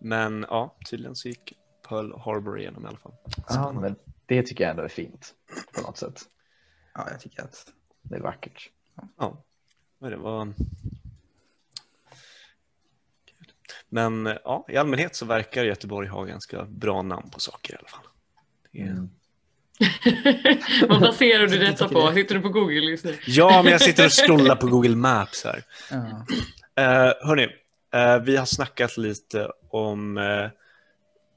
[0.00, 1.52] men ja, tydligen så gick
[1.88, 3.12] Pearl Harbor igenom i alla fall.
[3.48, 5.34] Ja, men det tycker jag ändå är fint
[5.74, 6.20] på något sätt.
[6.98, 7.72] Ja, jag tycker att...
[8.02, 8.70] Det är vackert.
[9.18, 9.44] Ja,
[10.02, 10.52] är det var...
[13.88, 17.88] Men ja, i allmänhet så verkar Göteborg ha ganska bra namn på saker i alla
[17.88, 18.06] fall.
[18.72, 18.86] Det är...
[18.86, 19.10] Mm.
[20.88, 22.12] Vad baserar du detta på?
[22.12, 23.18] Sitter du på Google just nu?
[23.26, 25.64] Ja, men jag sitter och scrollar på Google Maps här.
[25.90, 25.96] Ja.
[25.96, 27.48] Uh, hörni,
[27.94, 30.50] eh, vi har snackat lite om eh,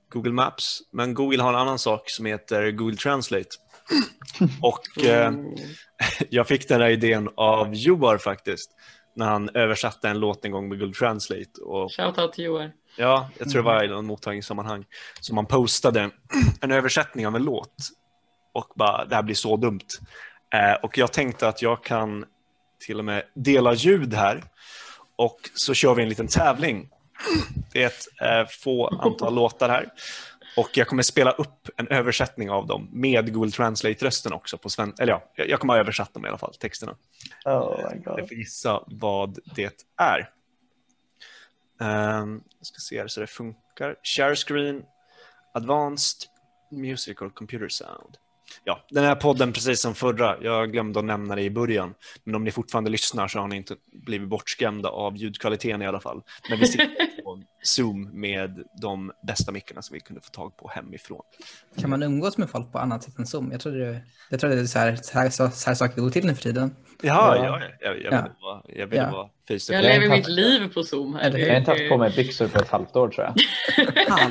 [0.10, 3.50] Google Maps, men Google har en annan sak som heter Google Translate.
[4.62, 5.34] Och eh,
[6.30, 8.72] jag fick den här idén av Joar faktiskt,
[9.16, 11.62] när han översatte en låt en gång med Google Translate.
[11.62, 12.72] Och Shoutout till Joar.
[12.98, 14.86] Ja, jag tror det var i någon mottagningssammanhang.
[15.20, 16.10] Så man postade
[16.62, 17.76] en översättning av en låt
[18.54, 19.88] och bara, det här blir så dumt.
[20.54, 22.26] Eh, och jag tänkte att jag kan
[22.80, 24.44] till och med dela ljud här
[25.16, 26.90] och så kör vi en liten tävling.
[27.74, 29.90] Det är ett eh, få antal låtar här
[30.58, 35.04] och jag kommer spela upp en översättning av dem med Google Translate-rösten också på svenska.
[35.04, 36.96] Eller ja, jag- jag kommer ha översatt dem i alla fall, texterna.
[37.46, 38.28] Oh my Jag god.
[38.28, 40.30] får gissa vad det är.
[42.22, 43.96] Um, jag ska se här så det funkar.
[44.04, 44.84] Share screen,
[45.54, 46.30] advanced
[46.72, 48.18] musical computer sound.
[48.64, 51.94] Ja, den här podden precis som förra, jag glömde att nämna det i början,
[52.24, 56.00] men om ni fortfarande lyssnar så har ni inte blivit bortskrämda av ljudkvaliteten i alla
[56.00, 56.22] fall.
[56.50, 56.96] Men vi sitter
[57.38, 61.22] på Zoom med de bästa mickarna som vi kunde få tag på hemifrån.
[61.80, 63.52] Kan man umgås med folk på annat sätt än Zoom?
[63.52, 66.10] Jag trodde det, jag trodde det är så här, så här, så här saker går
[66.10, 66.76] till nu för tiden.
[67.02, 67.46] Jaha, Ja.
[67.46, 68.22] ja, jag, jag, jag Ja.
[68.22, 69.12] ville vara, jag ville Ja.
[69.12, 69.30] vara
[69.70, 71.38] Jag lever mitt liv på Zoom här.
[71.38, 73.36] Jag har inte haft på mig byxor på ett halvt år tror jag.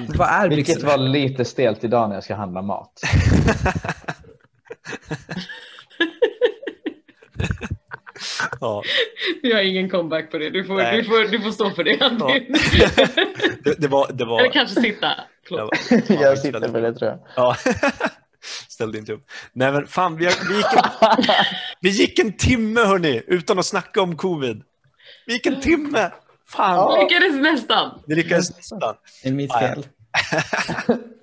[0.18, 0.86] Vad är Vilket byxor?
[0.88, 3.01] var lite stelt idag när jag ska handla mat.
[8.61, 8.82] ja,
[9.42, 10.50] Vi har ingen comeback på det.
[10.50, 10.96] Du får, Nej.
[10.96, 12.00] du får, du får stå för det.
[12.00, 12.54] Albin.
[13.64, 14.12] det, det var...
[14.12, 15.08] Det var Eller kanske sitta.
[15.48, 17.18] det var- Jag sitter för det tror jag.
[17.36, 17.56] Ja.
[18.68, 19.26] Ställde inte upp.
[19.52, 21.44] Nej men fan, vi, har, vi, gick en,
[21.80, 24.62] vi gick en timme hörni, utan att snacka om covid.
[25.26, 26.11] Vi gick en timme!
[26.48, 27.02] Fan, Ja.
[27.02, 28.02] Lyckades nästan.
[28.06, 28.94] vi lyckades nästan.
[29.22, 29.68] Det är mitt Ja, ja.
[29.68, 29.84] fel.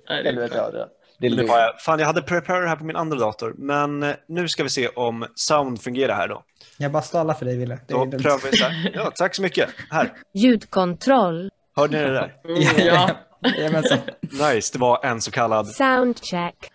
[0.06, 0.88] Det Helvete ja, det.
[1.20, 1.80] Det Det var jag.
[1.80, 4.88] Fan, jag hade Prepare här på min andra dator, men eh, nu ska vi se
[4.88, 6.44] om sound fungerar här då.
[6.76, 7.78] Jag bara stallar för dig, Wille.
[7.88, 8.90] Då prövar vi så här.
[8.94, 9.68] Ja, tack så mycket.
[9.90, 11.50] Här, Ljudkontroll.
[11.76, 12.34] hörde ni det där?
[12.44, 13.10] Oh, ja.
[13.56, 13.98] Jajamensan.
[14.20, 16.54] Nice, det var en så kallad Soundcheck.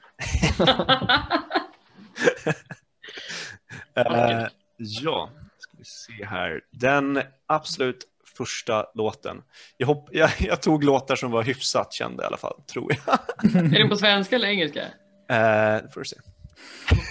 [3.95, 6.61] Eh, ja, ska vi se här.
[6.71, 7.97] Den absolut
[8.37, 9.41] första låten.
[9.77, 13.19] Jag, hopp, jag, jag tog låtar som var hyfsat kända i alla fall, tror jag.
[13.55, 14.81] Är den på svenska eller engelska?
[15.29, 16.15] Eh, får du se.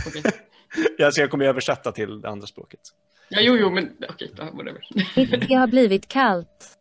[0.06, 0.22] Okej.
[0.98, 2.80] Jag, jag kommer översätta till det andra språket.
[3.28, 5.48] Ja, jo, jo, men okej, okay, whatever.
[5.48, 6.78] Det har blivit kallt.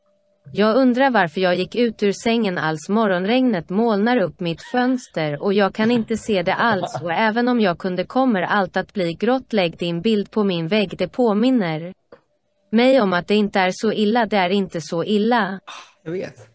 [0.53, 5.53] Jag undrar varför jag gick ut ur sängen alls morgonregnet molnar upp mitt fönster och
[5.53, 9.13] jag kan inte se det alls och även om jag kunde kommer allt att bli
[9.13, 11.93] grått lägg din bild på min vägg det påminner
[12.71, 15.59] mig om att det inte är så illa det är inte så illa.
[16.03, 16.47] Jag vet.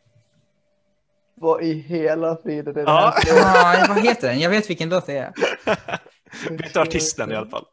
[1.41, 3.15] Vad i hela friden är det Ja.
[3.17, 3.85] här?
[3.85, 4.41] Ah, vad heter den?
[4.41, 5.33] Jag vet vilken låt det är.
[6.51, 7.65] Vet du artisten i alla fall?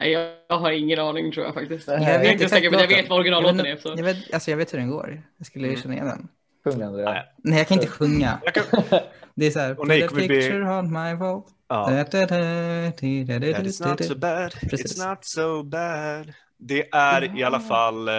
[0.00, 0.10] Nej,
[0.48, 1.88] jag, har ingen aning tror jag faktiskt.
[1.88, 3.64] Jag Jag är inte säker, men jag vet vad originallåten är.
[3.64, 3.94] vet, Så.
[3.96, 5.22] jag, vet, alltså jag vet hur den går.
[5.38, 5.80] Jag skulle Mm.
[5.80, 6.28] känna igen den.
[6.64, 7.24] Sjung Andrea.
[7.38, 7.58] Nej.
[7.58, 8.40] Jag kan inte sjunga.
[8.54, 8.64] Kan,
[9.34, 9.80] Det är så här.
[9.80, 11.42] Och nej, "Put a picture on my wall.
[11.68, 12.04] ja.
[12.04, 12.14] That
[13.66, 14.98] is not so bad, Precis.
[15.02, 16.32] it's not so bad.
[16.60, 18.14] Det är i alla fall eh,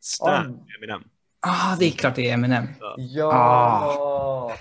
[0.00, 0.66] Stan, Om.
[0.78, 1.02] Eminem.
[1.40, 2.64] Ah, det är klart det är Eminem.
[2.96, 3.32] Ja!
[3.34, 4.54] Ah.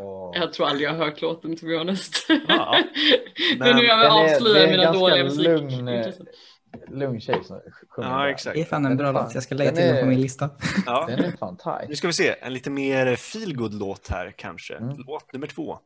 [0.00, 0.30] Åh.
[0.34, 2.26] Jag tror aldrig jag har hört låten, to be honest.
[2.48, 2.76] Ja,
[3.58, 6.26] men, men nu jag avslöjar det är mina dåliga lugn, musikintressen.
[6.88, 8.54] Lugn tjej som sjunger Ja, exakt.
[8.54, 9.34] Det är fan en bra låt.
[9.34, 10.50] Jag ska lägga till den är- på min lista.
[10.86, 11.04] Ja.
[11.08, 11.98] Den är fan Nu tight.
[11.98, 14.76] ska vi se, en lite mer feelgood låt här kanske.
[14.76, 14.96] Mm.
[15.06, 15.78] Låt nummer två.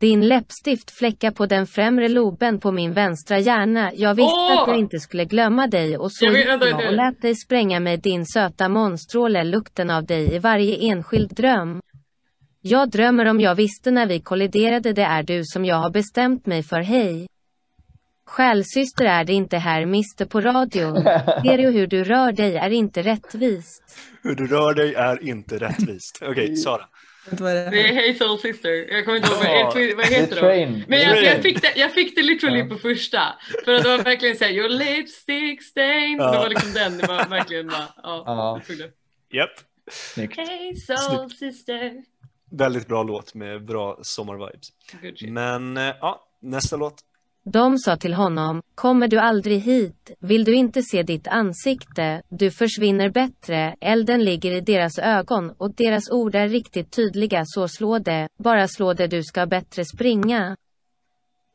[0.00, 3.90] Din läppstift fläckar på den främre loben på min vänstra hjärna.
[3.94, 4.62] Jag visste Åh!
[4.62, 6.88] att jag inte skulle glömma dig och så Jag vet- gick vänta, jag vänta.
[6.90, 11.80] och lät dig spränga med din söta månstråle lukten av dig i varje enskild dröm.
[12.60, 16.46] Jag drömmer om jag visste när vi kolliderade det är du som jag har bestämt
[16.46, 17.26] mig för hej.
[18.26, 20.94] Själsyster är det inte här mister på radion.
[21.44, 23.82] Ser du hur du rör dig är inte rättvist.
[24.22, 26.22] Hur du rör dig är inte rättvist.
[26.22, 26.82] Okej, Sara.
[27.30, 27.94] Det är?
[27.94, 28.70] Hey Soul Sister.
[28.70, 30.84] Jag kommer inte ihåg vad, vad, heter de?
[30.88, 33.22] Men jag, jag, fick det, jag fick det literally på första.
[33.64, 36.16] För att det var verkligen såhär, your lipstick stain.
[36.18, 36.30] Ja.
[36.30, 36.98] Det var liksom den.
[36.98, 38.22] Det var verkligen bara, ja.
[38.26, 38.56] Ja.
[38.56, 38.90] jag tog det.
[39.36, 39.50] Japp.
[39.90, 40.36] Snyggt.
[40.36, 41.92] Hey Soul Sister.
[42.50, 44.72] Väldigt bra låt med bra sommarvibes.
[45.28, 47.04] Men eh, ja, nästa låt.
[47.52, 52.50] De sa till honom, kommer du aldrig hit, vill du inte se ditt ansikte, du
[52.50, 57.42] försvinner bättre, elden ligger i deras ögon och deras ord är riktigt tydliga.
[57.44, 59.06] Så slå det, bara slå det.
[59.06, 60.56] Du ska bättre springa.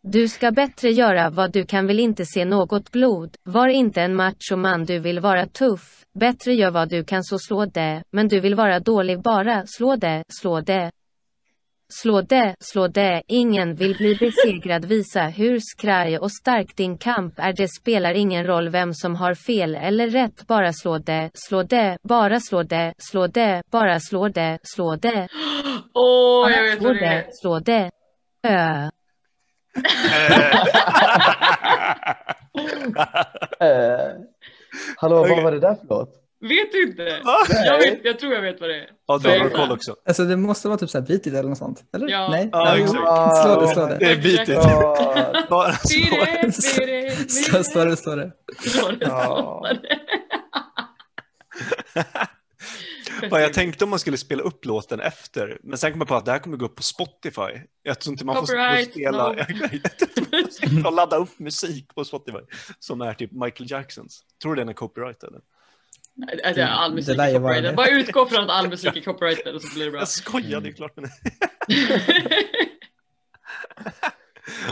[0.03, 1.87] Du ska bättre göra vad du kan.
[1.87, 6.71] Vill inte se något blod, var inte en machoman du vill vara tuff, bättre gör
[6.71, 7.23] vad du kan.
[7.23, 10.91] Så slå det, men du vill vara dålig bara, slå det, slå det.
[12.01, 17.33] Slå det, slå det, ingen vill bli besegrad visa hur skraj och stark din kamp
[17.37, 21.63] är det spelar ingen roll vem som har fel eller rätt bara slå det, slå
[21.63, 25.27] det, bara slå det, slå det, bara slå det, slå det,
[25.93, 27.27] Åh, jag vet slå vad det är.
[27.31, 27.91] slå det.
[28.47, 28.89] Ö.
[33.59, 34.11] Eh,
[34.97, 36.22] hallå, vad var det där för låt?
[36.49, 37.21] Vet du inte?
[37.23, 37.37] Va?
[37.49, 38.89] Jag, vet, jag tror jag vet vad det är.
[39.07, 39.95] Ja, du har koll också.
[40.05, 41.83] Alltså det måste vara typ så här beat it eller något sånt.
[41.95, 42.09] Eller?
[42.09, 42.27] Ja.
[42.31, 42.49] Nej?
[42.51, 43.43] Ja, exakt.
[43.43, 44.51] Slå det, slå Det det.
[44.51, 44.53] är.
[44.53, 45.45] Ja.
[45.49, 45.99] Bara så.
[45.99, 48.31] Bide, bide, Slå, slå det, slå det.
[48.59, 49.95] Slå det, slå det.
[53.29, 56.15] Fan, Jag tänkte om man skulle spela upp låten efter, men sen kom jag på
[56.15, 57.59] att det här kommer gå upp på Spotify.
[57.83, 59.35] Jag tror inte man får Copyright, spela
[60.83, 60.89] no.
[60.95, 62.37] ladda upp musik på Spotify
[62.79, 64.21] som är typ Michael Jacksons.
[64.41, 65.39] Tror du den är copyright eller?
[66.43, 67.75] Alltså, all Det musik är copyrighted.
[67.75, 70.01] Bara utgå från att all musik är copyrighted och så blir det bra.
[70.01, 71.05] Jag skojar, det är klart men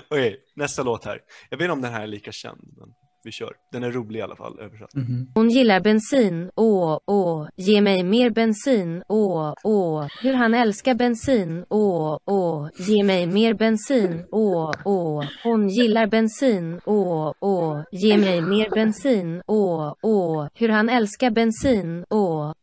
[0.07, 1.21] Okej, nästa låt här.
[1.49, 2.73] Jag vet inte om den här är lika känd.
[2.77, 2.89] Men...
[3.23, 3.53] vi kör.
[3.71, 4.95] Den är rolig i alla fall översatt.
[4.95, 5.31] Mhm.
[5.35, 11.65] Hon gillar bensin, åh, åh, ge mig mer bensin, åh, åh, hur han älskar bensin,
[11.69, 18.41] åh, åh, ge mig mer bensin, åh, åh, hon gillar bensin, åh, åh, ge mig
[18.41, 22.53] mer bensin, åh, åh, hur han älskar bensin, åh,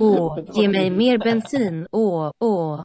[0.00, 2.82] åh, ge mig mer bensin, åh, åh.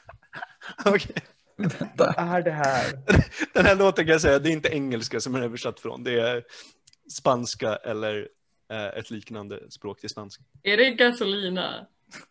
[0.86, 1.14] Okej.
[1.62, 2.14] Vänta.
[2.18, 2.86] är det här?
[3.54, 6.04] Den här låten kan jag säga, det är inte engelska som den är översatt från.
[6.04, 6.42] Det är
[7.12, 8.28] spanska eller
[8.72, 10.42] eh, ett liknande språk till spanska.
[10.62, 11.86] Är det gasolina?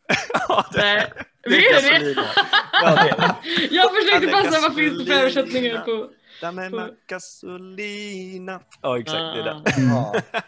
[0.49, 1.11] Ja, det, Nej.
[1.43, 2.23] det Är det gasolina.
[2.71, 3.35] Ja, det är det.
[3.75, 6.09] Jag försökte passa, vad finns det för översättningar på?
[6.41, 8.61] Dame På- gasolina.
[8.81, 9.17] Ja, exakt.
[9.19, 10.43] Det är det.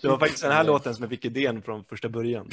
[0.00, 2.50] Det var faktiskt den här låten som jag fick idén från första början.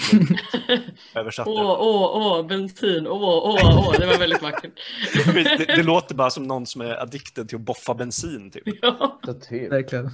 [1.15, 1.49] Översatte.
[1.49, 4.71] Åh, åh, åh, bensin, åh, åh, åh, det var väldigt vackert.
[5.33, 8.51] Det, det låter bara som någon som är addicted till att boffa bensin.
[8.51, 8.63] Typ.
[8.81, 9.19] Ja.
[9.49, 9.71] Typ.
[9.71, 10.05] Verkligen.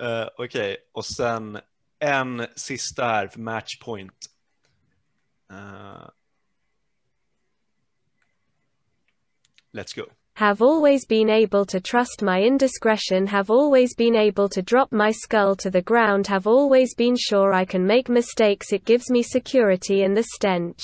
[0.00, 1.58] Eh, Okej, och sen
[1.98, 4.26] en sista här för matchpoint.
[5.52, 6.08] Uh,
[9.72, 10.04] let's go.
[10.40, 15.10] Have always been able to trust my indiscretion, have always been able to drop my
[15.10, 19.22] skull to the ground, have always been sure I can make mistakes, it gives me
[19.22, 20.80] security in the stench.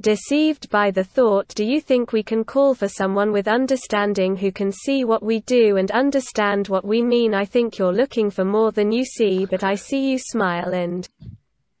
[0.00, 4.52] Deceived by the thought, do you think we can call for someone with understanding who
[4.52, 7.34] can see what we do and understand what we mean?
[7.34, 11.08] I think you're looking for more than you see, but I see you smile and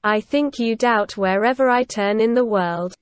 [0.02, 2.96] I think you doubt wherever I turn in the world.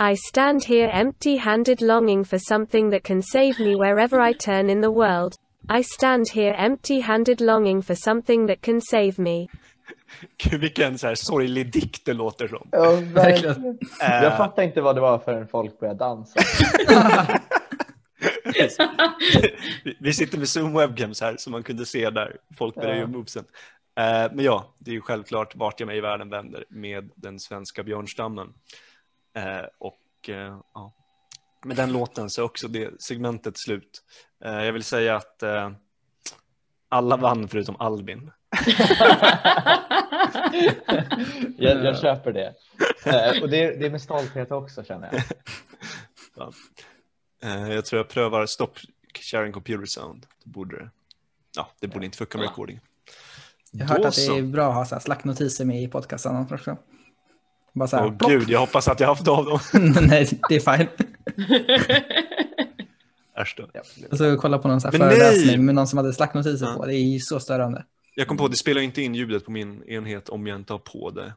[0.00, 4.70] I stand here empty handed longing for something that can save me wherever I turn
[4.70, 5.34] in the world.
[5.78, 9.48] I stand here empty handed longing for something that can save me.
[10.44, 12.68] Gud, vilken så här sorglig dikt det låter som.
[12.72, 13.78] Ja, Verkligen.
[14.02, 16.40] Eh, Jag fattar inte vad det var förrän folk började dansa.
[20.00, 22.98] vi- sitter med Zoom webcams här som man kunde se där folk började Ja.
[22.98, 23.44] göra movesen.
[23.98, 27.38] Eh, men ja, det är ju självklart vart jag mig i världen vänder med den
[27.40, 28.48] svenska björnstammen.
[29.38, 30.92] Eh, och eh, ja,
[31.64, 34.02] med den låten så är också det segmentet slut.
[34.44, 35.42] Eh, jag vill säga att
[36.88, 38.30] alla vann förutom Albin.
[41.58, 42.54] Jag, jag köper det.
[43.42, 45.22] Och det är, det är med stolthet också känner jag.
[47.74, 48.72] Jag tror jag prövar Stop
[49.20, 50.26] Sharing Computer Sound.
[50.44, 50.90] Det borde det.
[51.56, 52.50] Ja, det borde inte fucka med Ja.
[52.50, 52.80] recording.
[53.70, 56.76] Jag har hört att det är bra att ha slacknotiser med i podcasten också.
[57.72, 58.30] Bara så här, Åh plopp.
[58.30, 59.58] gud, jag hoppas att jag haft av dem.
[60.08, 60.88] Nej, det är fine.
[63.38, 63.68] Äsch då.
[64.10, 65.16] Och så kolla på någon så här Men nej!
[65.18, 66.74] föreläsning med någon som hade slacknotiser Ja.
[66.76, 66.86] på.
[66.86, 67.84] Det är ju så störande.
[68.14, 70.72] Jag kom på att det spelar inte in ljudet på min enhet om jag inte
[70.72, 71.32] har på det.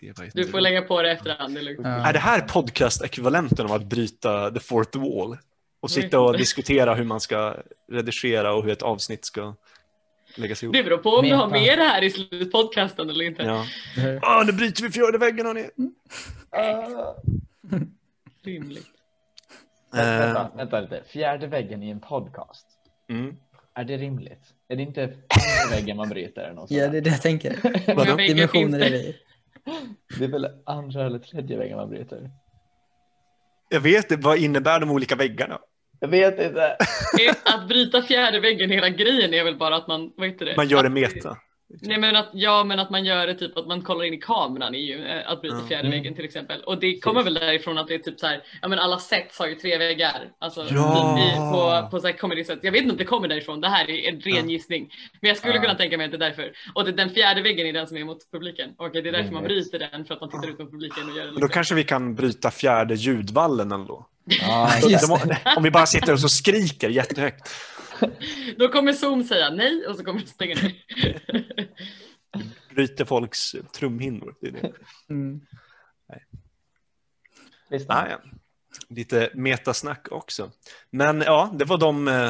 [0.00, 1.80] det var Du får lägga på det efterhand, det är lugnt.
[1.84, 1.88] Ja.
[2.08, 5.36] Är det här podcast-ekvivalenten av att bryta the fourth wall?
[5.80, 6.38] Och sitta och inte.
[6.38, 7.56] diskutera hur man ska
[7.92, 9.54] redigera och hur ett avsnitt ska
[10.40, 10.74] läggas ihop?
[10.76, 13.42] Det beror på om du har med det här i slutpodcasten eller inte.
[13.42, 13.66] Ja.
[14.22, 15.68] Ah, nu bryter vi fjärde väggen hörni!
[18.44, 18.86] Rimligt.
[19.94, 21.02] Eh, Vänta, vänta lite.
[21.06, 22.66] Fjärde väggen i en podcast.
[23.10, 23.36] mm.
[23.76, 24.40] Är det rimligt?
[24.68, 26.42] Är det inte andra väggen man bryter?
[26.42, 28.16] Eller något Ja, det är det jag tänker.
[28.28, 28.90] Dimensioner är det?
[28.90, 29.16] det i.
[29.64, 30.18] där?
[30.18, 32.30] det är väl andra eller tredje väggen man bryter?
[33.68, 35.58] Jag vet det, vad innebär de olika väggarna?
[36.04, 36.76] Jag vet inte.
[37.44, 40.56] Att bryta fjärde väggen, hela grejen är väl bara att man, vad heter det?
[40.56, 41.36] Man gör det meta.
[41.82, 44.16] Nej men att, ja men att man gör det typ att man kollar in i
[44.16, 45.66] kameran är ju eh, att bryta Ja.
[45.68, 45.90] fjärde Mm.
[45.98, 46.60] väggen till exempel.
[46.60, 49.38] Och det kommer väl därifrån att det är typ så här, ja men alla sets
[49.38, 50.28] har ju tre väggar.
[50.38, 51.18] Alltså Ja.
[51.18, 52.58] i, på, på så här comedy set.
[52.62, 54.52] Jag vet inte om det kommer därifrån, det här är en ren Ja.
[54.52, 54.90] gissning.
[55.20, 55.60] Men jag skulle Ja.
[55.62, 56.52] kunna tänka mig att det är därför.
[56.74, 58.70] Och det, den fjärde väggen är den som är mot publiken.
[58.78, 59.70] Och det är därför man Rimligt.
[59.72, 61.74] bryter den, för att man tittar ut mot publiken och gör det Men då kanske
[61.74, 64.06] vi kan bryta fjärde ljudvallen ändå.
[64.90, 67.50] Just De- Om vi bara sitter och så skriker jättehögt.
[68.58, 70.74] Då kommer Zoom säga nej och så kommer det stänga ner.
[72.74, 74.34] Bryter folks trumhinnor.
[74.40, 74.72] Det är det.
[75.10, 75.40] Mm.
[77.70, 77.90] visst.
[77.90, 78.18] Ah, ja.
[78.88, 80.50] Lite metasnack också.
[80.90, 82.28] Men ja, det var de eh,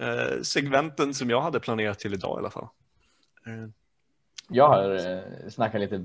[0.00, 2.68] eh, segmenten som jag hade planerat till idag i alla fall.
[3.46, 3.68] Eh,
[4.48, 6.04] Jag har eh, snackat lite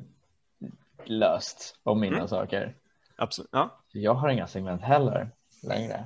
[1.05, 2.27] löst om mina Mm.
[2.27, 2.75] saker.
[3.15, 3.49] absolut.
[3.51, 3.80] Ja.
[3.93, 5.29] Jag har inga segment heller
[5.63, 6.03] längre.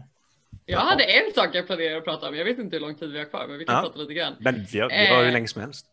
[0.66, 2.36] Jag hade en sak jag planerade att prata om.
[2.36, 3.82] Jag vet inte hur lång tid vi har kvar, men vi kan Ja.
[3.82, 4.36] prata lite grann.
[4.40, 5.34] Men vi har, vi har hur Eh.
[5.34, 5.86] länge som helst.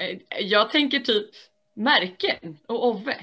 [0.00, 1.30] Eh, Jag tänker typ
[1.74, 3.16] märken och Ove.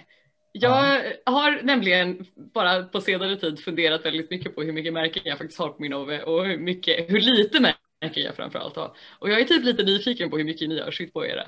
[0.53, 5.37] Jag har nämligen bara på senare tid funderat väldigt mycket på hur mycket märken jag
[5.37, 8.91] faktiskt har på min Ove och hur, mycket, hur lite märken jag framförallt har.
[9.19, 11.43] Och jag är typ lite nyfiken på hur mycket ni har skitt på era.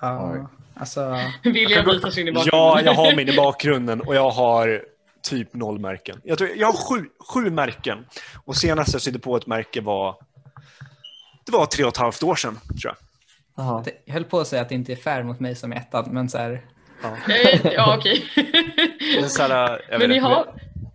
[0.00, 1.16] Ja, alltså.
[1.42, 2.58] William visar sin i bakgrunden.
[2.60, 4.84] Ja, jag har min i bakgrunden och jag har
[5.30, 6.20] typ noll märken.
[6.24, 8.06] Jag, tror, jag har sju, sju märken
[8.44, 10.16] och senast jag sydde på ett märke var
[11.46, 12.96] det var tre och ett halvt år sedan tror jag.
[13.56, 13.84] Jaha.
[14.04, 16.08] Jag höll på att säga att det inte är fair mot mig som är ettan,
[16.10, 16.64] men så här,
[17.02, 17.16] Ja.
[17.64, 18.24] Ja, okej.
[19.38, 20.46] Här, jag Men ni har,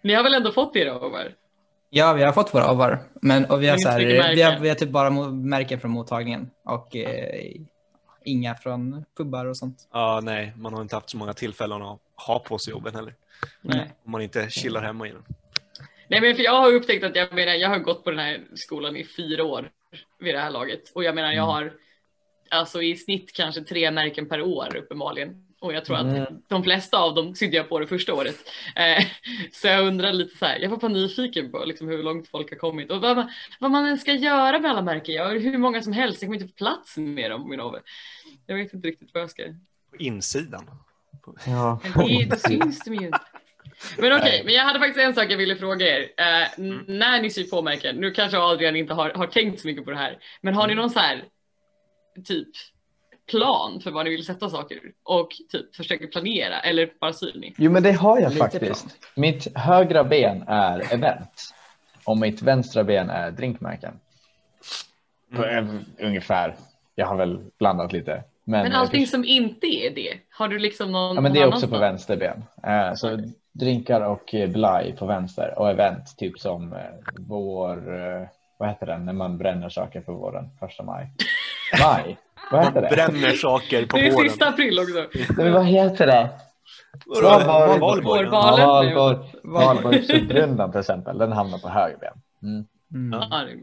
[0.02, 1.32] ni har väl ändå fått era ovar?
[1.90, 4.00] ja, vi har fått våra avar, men och vi har, så här,
[4.36, 7.52] vi har, vi har typ bara märken från mottagningen och eh,
[8.26, 9.90] inga från pubbar och sånt.
[9.94, 13.16] Ja, nej, man har inte haft så många tillfällen att ha på sig jobben heller.
[13.62, 13.92] Nej.
[14.06, 15.24] Om man inte chillar hemma igen.
[16.08, 18.42] Nej men för jag har upptäckt att jag menar, jag har gått på den här
[18.54, 19.70] skolan i fyra år
[20.20, 21.74] vid det här laget och jag menar jag har
[22.50, 25.46] alltså i snitt kanske tre märken per år uppenbarligen.
[25.60, 26.42] Och jag tror att Mm.
[26.48, 28.36] de flesta av dem sydde jag på det första året.
[28.76, 29.06] Eh,
[29.52, 32.50] så jag undrar lite så här, jag var bara nyfiken på liksom hur långt folk
[32.50, 35.16] har kommit och vad man, vad man ens ska göra med alla märken.
[35.16, 37.60] Jag har hur många som helst, jag kommer inte få plats med dem på min.
[38.46, 39.44] Jag vet inte riktigt vad jag ska
[39.92, 40.70] På insidan.
[41.46, 41.80] Ja.
[41.96, 43.20] men det, det syns de ju inte.
[43.98, 44.42] Men okej, Nej.
[44.46, 46.02] men jag hade faktiskt en sak jag ville fråga er.
[46.18, 49.68] Eh, n- När ni syr på märken, nu kanske Adrian inte har, har tänkt så
[49.68, 51.24] mycket på det här, men har ni någon så här
[52.26, 52.48] typ
[53.32, 57.54] plan för vad ni vill sätta saker och typ försöker planera eller bara syr ni?
[57.58, 58.86] Jo, men det har jag Lite faktiskt.
[59.16, 61.54] Mitt högra ben är event
[62.06, 64.00] och mitt vänstra ben är drinkmärken.
[65.36, 65.66] På, eh,
[66.00, 66.56] Ungefär.
[66.96, 68.24] Jag har väl blandat lite.
[68.44, 71.40] Men, Men eh, allting som inte är det, har du liksom någon Ja, men det
[71.40, 72.44] är också på vänster ben.
[72.64, 73.20] Eh, så
[73.54, 76.80] drinkar och eh, blaj på vänster och event typ som eh,
[77.20, 78.28] vår, eh,
[78.58, 81.12] vad heter den när man bränner saker på våren, första maj?
[81.84, 82.18] Maj?
[82.52, 82.90] Vad heter det?
[82.90, 84.30] Bränner saker på Det är våren.
[84.30, 85.20] sista april också.
[85.42, 86.30] Men vad heter det?
[87.24, 87.80] Valborg.
[87.80, 88.84] Valborg, ja.
[88.84, 89.24] Ja.
[89.44, 92.14] Valborg, till exempel, den hamnar på höger ben.
[92.44, 92.66] Mm.
[92.94, 93.20] Mm.
[93.32, 93.56] Ja, det-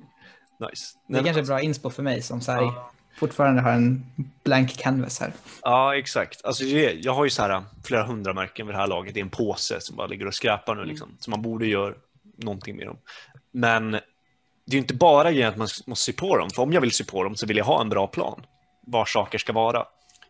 [0.66, 0.98] Nice.
[1.08, 2.72] Det är kanske bra inspo för mig som så här,
[3.18, 4.06] fortfarande har en
[4.44, 5.32] blank canvas här.
[5.62, 6.44] Ja, exakt.
[6.44, 9.30] Alltså, jag har ju så här flera hundra märken vid det här laget i en
[9.30, 10.84] påse som bara ligger och skräpar nu.
[10.84, 11.16] Liksom.
[11.18, 11.94] Så man borde göra
[12.36, 12.96] någonting med dem.
[13.52, 14.00] Men det
[14.66, 16.50] är ju inte bara grejen att man måste sy på dem.
[16.50, 18.42] För om jag vill sy på dem så vill jag ha en bra plan.
[18.86, 19.84] Var saker ska vara.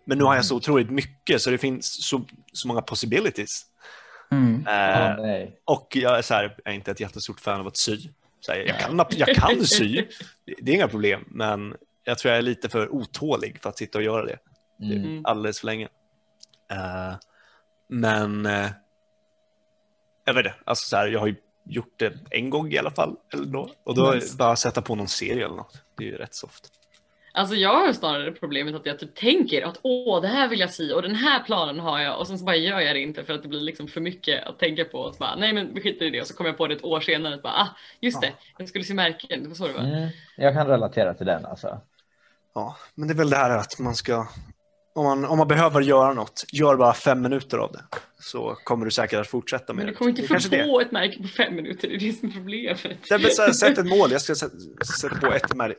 [0.05, 3.63] Men nu har jag så otroligt mycket så det finns så, så många possibilities.
[4.31, 4.67] Mm.
[4.67, 5.61] Eh, nej.
[5.65, 7.99] och jag är, så här, jag är inte ett jättestort fan av att sy.
[8.41, 10.07] Så här, jag, kan, jag kan sy,
[10.45, 11.25] det, det är inga problem.
[11.27, 11.75] Men
[12.09, 14.39] jag tror jag är lite för otålig för att sitta och göra det
[14.83, 15.05] Mm.
[15.05, 15.21] Mm.
[15.25, 15.89] alldeles för länge.
[16.71, 17.15] Eh,
[17.89, 18.67] men eh,
[20.25, 21.35] jag vet inte, alltså så här, jag har ju
[21.65, 23.17] gjort det en gång i alla fall.
[23.33, 24.37] Eller då, och då Nice.
[24.37, 25.83] bara sätta på någon serie eller något.
[25.97, 26.73] Det är ju rätt soft.
[27.33, 30.71] Alltså jag har snarare problemet att jag typ tänker att åh det här vill jag
[30.71, 33.25] sy och den här planen har jag och sen så bara gör jag det inte
[33.25, 34.99] för att det blir liksom för mycket att tänka på.
[34.99, 36.75] Och så bara, Nej men vi skiter i det och så kommer jag på det
[36.75, 37.69] ett år senare att bara ah
[38.01, 39.81] just det, jag skulle sy märken, det var så det var.
[39.81, 40.09] Mm.
[40.37, 41.81] Jag kan relatera till den alltså.
[42.55, 44.27] Ja, men det är väl det här att man ska,
[44.95, 47.85] om man, om man behöver göra något, gör bara fem minuter av det.
[48.21, 49.93] Så kommer du säkert att fortsätta med Men det.
[49.93, 50.65] du kommer inte Det är få kanske det.
[50.65, 52.85] på ett märke på fem minuter, det är det som är problemet.
[53.11, 54.57] Men så här, Sätt ett mål, jag ska sätta,
[55.21, 55.75] på ett, mär,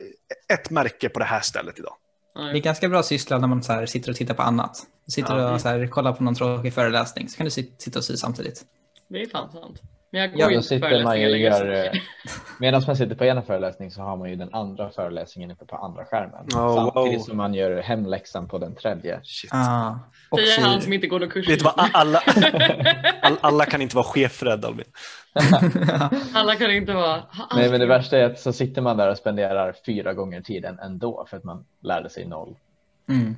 [0.52, 1.94] ett märke på det här stället idag.
[2.34, 4.82] Det är ganska bra syssla när man så här, sitter och tittar på annat.
[5.08, 5.54] Sitter Ja.
[5.54, 8.16] och så här, kollar på någon tråkig föreläsning så kan du sit- sitta och sy
[8.16, 8.62] samtidigt.
[9.08, 9.80] Det är fan sant.
[10.12, 11.86] Men jag går Ja, ju Då inte sitter man ju föreläsningar längre.
[11.86, 12.00] eh,
[12.60, 15.76] medan man sitter på ena föreläsningen så har man ju den andra föreläsningen uppe på
[15.76, 16.44] andra skärmen.
[16.54, 17.24] Oh, Samtidigt wow.
[17.24, 19.20] som man gör hemläxan på den tredje.
[19.24, 19.50] Shit.
[19.54, 19.98] Ah,
[20.30, 21.48] och Säger han som inte går någon kurs.
[21.48, 22.18] Vet vad, alla,
[23.22, 24.84] all, alla kan inte vara chefrädd Albin.
[26.34, 27.22] Alla kan inte vara...
[27.54, 30.78] Nej, men det värsta är att så sitter man där och spenderar fyra gånger tiden
[30.78, 32.56] ändå för att man lärde sig noll.
[33.08, 33.36] mm.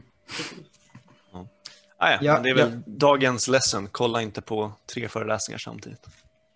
[1.98, 2.82] Ah, ja, Ja, det är väl ja.
[2.86, 3.88] dagens lesson.
[3.92, 6.06] Kolla inte på tre föreläsningar samtidigt.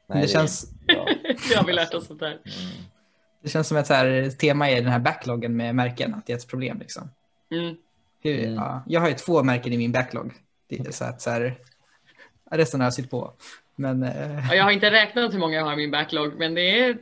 [0.08, 0.70] Nej, Det är känns-.
[1.48, 2.28] Det har vi lärt oss sånt där.
[2.30, 2.40] Mm.
[3.42, 6.32] Det känns som ett så här, tema i den här backloggen med märken, att det
[6.32, 6.78] är ett problem.
[6.78, 7.10] Liksom.
[7.50, 7.76] Mm.
[8.22, 8.54] Hur, Mm.
[8.54, 10.32] ja, jag har ju två märken i min backlog.
[10.68, 11.58] Det är så att så här,
[12.50, 13.32] resten har jag sytt på.
[13.76, 16.54] Men eh, Ja, Jag har inte räknat hur många jag har i min backlog, men
[16.54, 16.98] det är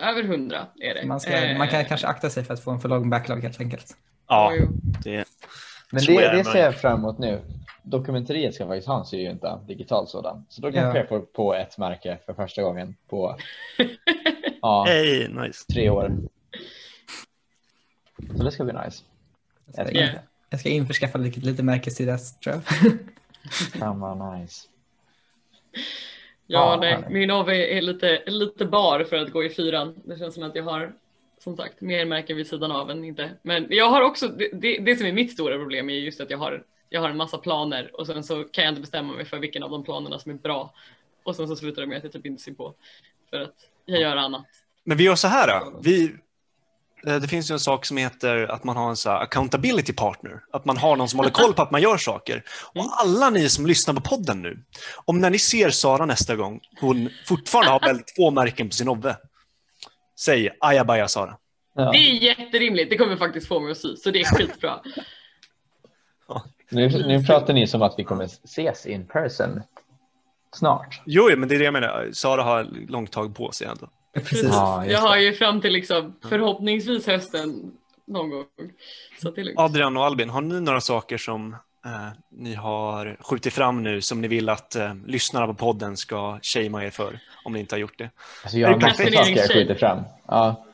[0.00, 0.66] över hundra.
[0.80, 1.06] Är det.
[1.06, 3.42] man, ska, Eh, man kan kanske akta sig för att få en för lång backlog
[3.42, 3.96] helt enkelt.
[4.28, 4.52] Ja,
[5.04, 5.24] det,
[5.94, 7.40] Men det, det, ser jag fram emot nu.
[7.82, 10.44] Dokumenteriet ska faktiskt ha en syjunta, digital sådan.
[10.48, 10.96] Så då kanske Ja.
[10.96, 13.36] jag får på ett märke för första gången på
[14.62, 15.66] ja, hey, nice.
[15.72, 16.12] tre år.
[18.36, 19.04] Så det ska bli nice.
[19.76, 20.14] Jag ska, Yeah.
[20.50, 22.08] jag ska införskaffa lite, lite märkestid
[22.44, 22.62] tror jag.
[23.80, 24.68] Fan vad nice.
[25.72, 25.80] Ja,
[26.46, 29.94] Ja, nej, min AV är lite, lite bar för att gå i fyran.
[30.04, 30.92] Det känns som att jag har
[31.44, 33.30] som sagt mer märken vid sidan av än inte.
[33.42, 36.30] Men jag har också, det, det, det som är mitt stora problem är just att
[36.30, 39.24] jag har, jag har en massa planer och sen så kan jag inte bestämma mig
[39.24, 40.74] för vilken av de planerna som är bra.
[41.24, 42.74] Och sen så slutar det med att jag typ inte ser på
[43.30, 44.46] för att jag gör annat.
[44.84, 45.48] Men vi gör så här.
[45.48, 45.80] då.
[45.82, 46.14] Vi,
[47.06, 49.92] eh, det finns ju en sak som heter att man har en så här accountability
[49.92, 50.40] partner.
[50.52, 52.44] Att man har någon som håller koll på att man gör saker.
[52.74, 54.64] Och alla ni som lyssnar på podden nu,
[55.04, 58.88] om när ni ser Sara nästa gång, hon fortfarande har väldigt få märken på sin
[58.88, 59.16] obbe,
[60.18, 61.36] säg ajabaja Sara.
[61.74, 61.92] Ja.
[61.92, 62.90] Det är jätterimligt.
[62.90, 64.80] Det kommer faktiskt få mig att sy, så det är skitbra.
[66.70, 69.62] Nu, nu pratar ni som att vi kommer ses in person
[70.56, 71.02] snart.
[71.06, 72.08] Jo, men det är det jag menar.
[72.12, 73.88] Sara har långt tag på sig ändå.
[74.14, 74.42] Precis.
[74.44, 77.72] Ja, Jag har ju fram till liksom förhoppningsvis hösten
[78.06, 78.44] någon gång.
[79.22, 79.58] Så det är lugnt.
[79.58, 84.20] Adrian och Albin, har ni några saker som eh, ni har skjutit fram nu som
[84.20, 87.80] ni vill att eh, lyssnarna på podden ska shamea er för, om ni inte har
[87.80, 88.10] gjort det?
[88.42, 90.02] Alltså, jag har massor av saker jag skjuter fram.
[90.26, 90.64] Ja.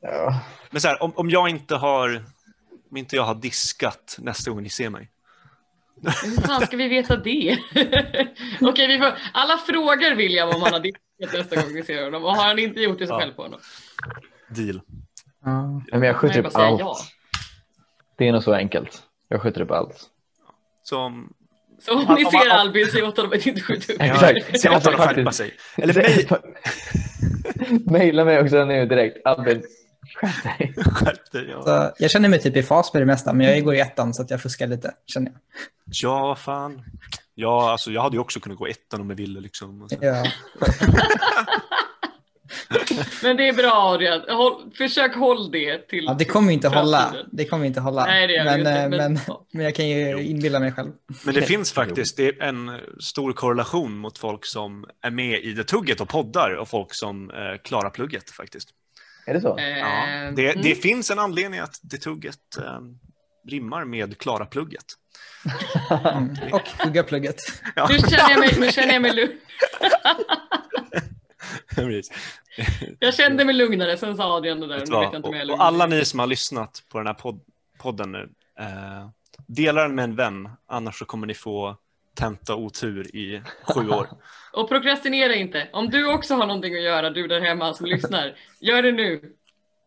[0.00, 0.40] Ja.
[0.70, 2.24] Men så här, om, om jag inte har
[2.90, 5.08] om inte jag har diskat nästa gång ni ser mig.
[6.02, 7.58] Hur fan ska vi veta det?
[8.60, 9.12] Okej, vi får...
[9.32, 12.24] alla frågar William om han har diskat nästa gång vi ser honom.
[12.24, 13.18] Och har han inte gjort det så Ja.
[13.20, 13.60] skäll på honom.
[14.48, 14.80] Deal.
[15.44, 15.82] Ja.
[15.92, 16.80] Men jag skjuter upp allt.
[16.80, 16.96] ja.
[18.18, 19.02] Det är nog så enkelt.
[19.28, 20.09] Jag skjuter upp allt.
[20.90, 21.32] Så om,
[21.82, 24.00] Så om ni ser Albin, säg åt honom att inte skjuta upp.
[24.02, 24.60] Exakt.
[24.60, 25.34] se åt honom att skärpa faktiskt.
[25.38, 25.54] sig.
[25.76, 26.28] Eller mejl,
[27.90, 29.26] Maila mig också nu direkt.
[29.26, 29.62] Albin,
[30.14, 30.74] skärp dig.
[30.84, 31.46] skärp dig.
[31.50, 31.62] Ja.
[31.62, 34.14] Så jag känner mig typ i fas med det mesta, men jag går i ettan
[34.14, 35.40] så att jag fuskar lite, känner jag.
[36.02, 36.82] ja, fan.
[37.34, 39.40] Ja, alltså, jag hade ju också kunnat gå ettan om jag ville.
[39.40, 39.82] Liksom.
[39.82, 40.24] Och så- Ja.
[43.22, 44.20] Men det är bra Adrian.
[44.28, 47.00] Håll, försök håll det till Ja, det kommer inte hålla.
[47.00, 47.26] framtiden.
[47.32, 48.04] Det kommer inte hålla.
[48.06, 49.18] Nej, det men, inte, eh, men- men,
[49.52, 50.90] men jag kan ju inbilla mig själv.
[51.24, 55.52] Men det finns faktiskt det är en stor korrelation mot folk som är med i
[55.52, 58.68] det tugget och poddar och folk som eh, klarar plugget faktiskt.
[59.26, 59.58] Är det så?
[59.58, 60.62] Eh, Ja, det, mm.
[60.62, 62.78] det finns en anledning att det tugget eh,
[63.48, 64.84] rimmar med klara plugget.
[65.90, 66.30] Mm.
[66.52, 67.36] Och hugga plugget.
[67.76, 69.32] Ja, Nu känner jag mig, nu känner jag mig lugn.
[72.98, 74.84] Jag kände mig lugnare, sen sa Adrian det där.
[74.86, 75.04] Vad?
[75.06, 77.40] vet inte och, och alla ni som har lyssnat på den här podd,
[77.78, 78.28] podden nu,
[78.60, 79.08] eh,
[79.46, 81.76] dela den med en vän, annars så kommer ni få
[82.14, 83.42] tenta otur i
[83.74, 84.08] sju år.
[84.52, 85.68] Och prokrastinera inte.
[85.72, 89.32] Om du också har någonting att göra, du där hemma som lyssnar, gör det nu.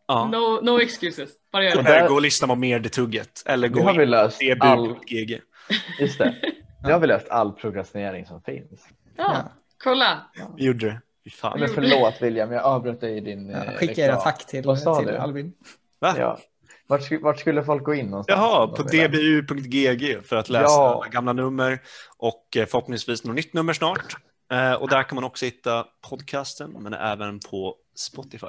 [0.06, 0.28] Ja.
[0.28, 1.30] No, no excuses.
[1.52, 1.90] Bara gör Och det.
[1.90, 3.42] där- gå och lyssna på mer det tugget.
[3.46, 5.40] Eller gå har in vi löst på all, dbu.gg.
[6.00, 6.34] just det.
[6.82, 8.88] Nu har vi löst all prokrastinering som finns.
[9.16, 9.52] Ja,
[9.84, 10.20] kolla.
[10.56, 11.00] Vi gjorde det.
[11.30, 11.60] Fan.
[11.60, 14.78] Men förlåt William, jag avbröt dig i din Ja, eh, skicka era tack till, Vad
[14.78, 15.16] sa till du?
[15.16, 15.52] Albin.
[15.98, 16.14] Va?
[16.18, 16.38] Ja.
[16.86, 18.38] Vart, vart skulle folk gå in någonstans?
[18.38, 20.94] Jaha, på dbu.gg för att läsa Ja.
[20.94, 21.82] alla gamla nummer
[22.18, 24.16] och eh, förhoppningsvis något nytt nummer snart.
[24.52, 28.46] Eh, Och där kan man också hitta podcasten, men även på Spotify.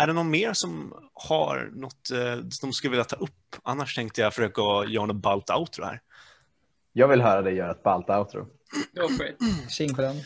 [0.00, 2.10] Är det någon mer som har något
[2.60, 3.56] de skulle vilja ta upp?
[3.62, 6.00] Annars tänkte jag försöka göra något ballt outro här.
[6.92, 8.40] Jag vill höra dig göra ett ballt outro.
[8.94, 9.36] Go for it.
[9.70, 10.16] Tjing på den.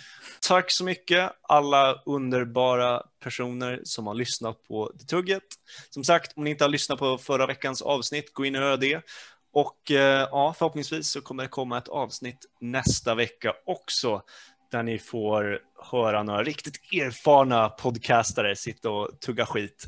[0.48, 5.42] Tack så mycket alla underbara personer som har lyssnat på Det Tugget.
[5.90, 8.76] Som sagt, om ni inte har lyssnat på förra veckans avsnitt, gå in och gör
[8.76, 9.02] det.
[9.52, 14.22] Och eh, ja, förhoppningsvis så kommer det komma ett avsnitt nästa vecka också,
[14.70, 19.86] där ni får höra några riktigt erfarna podcastare sitta och tugga skit.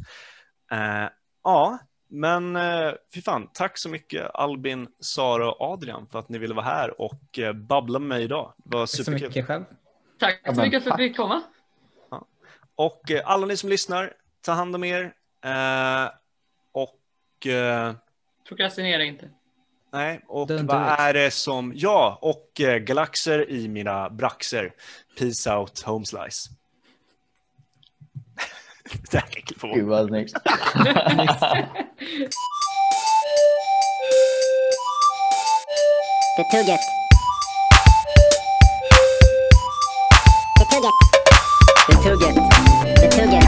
[0.72, 1.08] Eh,
[1.44, 1.78] ja,
[2.10, 6.54] men eh, fy fan, tack så mycket Albin, Sara och Adrian för att ni ville
[6.54, 8.52] vara här och eh, babbla med mig idag.
[8.56, 9.28] Det var Tack så superkul.
[9.28, 9.64] mycket själv.
[10.18, 11.42] Tack så mycket för att vi fick komma.
[12.76, 15.14] Och eh, alla ni som lyssnar, ta hand om er.
[15.44, 16.08] Eh,
[16.72, 17.94] och eh,
[18.48, 19.30] Prokrastinera inte.
[19.92, 24.72] nej, och Don't vad är det som, ja, och eh, galaxer i mina braxer.
[25.18, 26.50] Peace out, home slice.
[29.10, 29.74] det här bort.
[29.74, 30.34] Gud vad snyggt.
[36.36, 37.03] Det tugget.
[40.84, 41.04] Det tugget.
[41.88, 42.34] Det tugget.
[43.00, 43.44] Det tugget.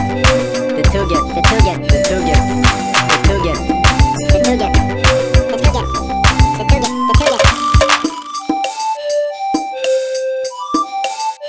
[0.75, 1.21] Det tugget.
[1.35, 1.77] Det tugget.
[1.89, 2.39] Det tugget.
[3.09, 3.57] Det tugget.
[4.31, 4.73] Det tugget.
[5.49, 5.85] Det tugget.
[6.57, 6.87] Det tugget.
[7.07, 7.41] Det tugget.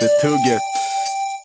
[0.00, 0.67] Det tugget.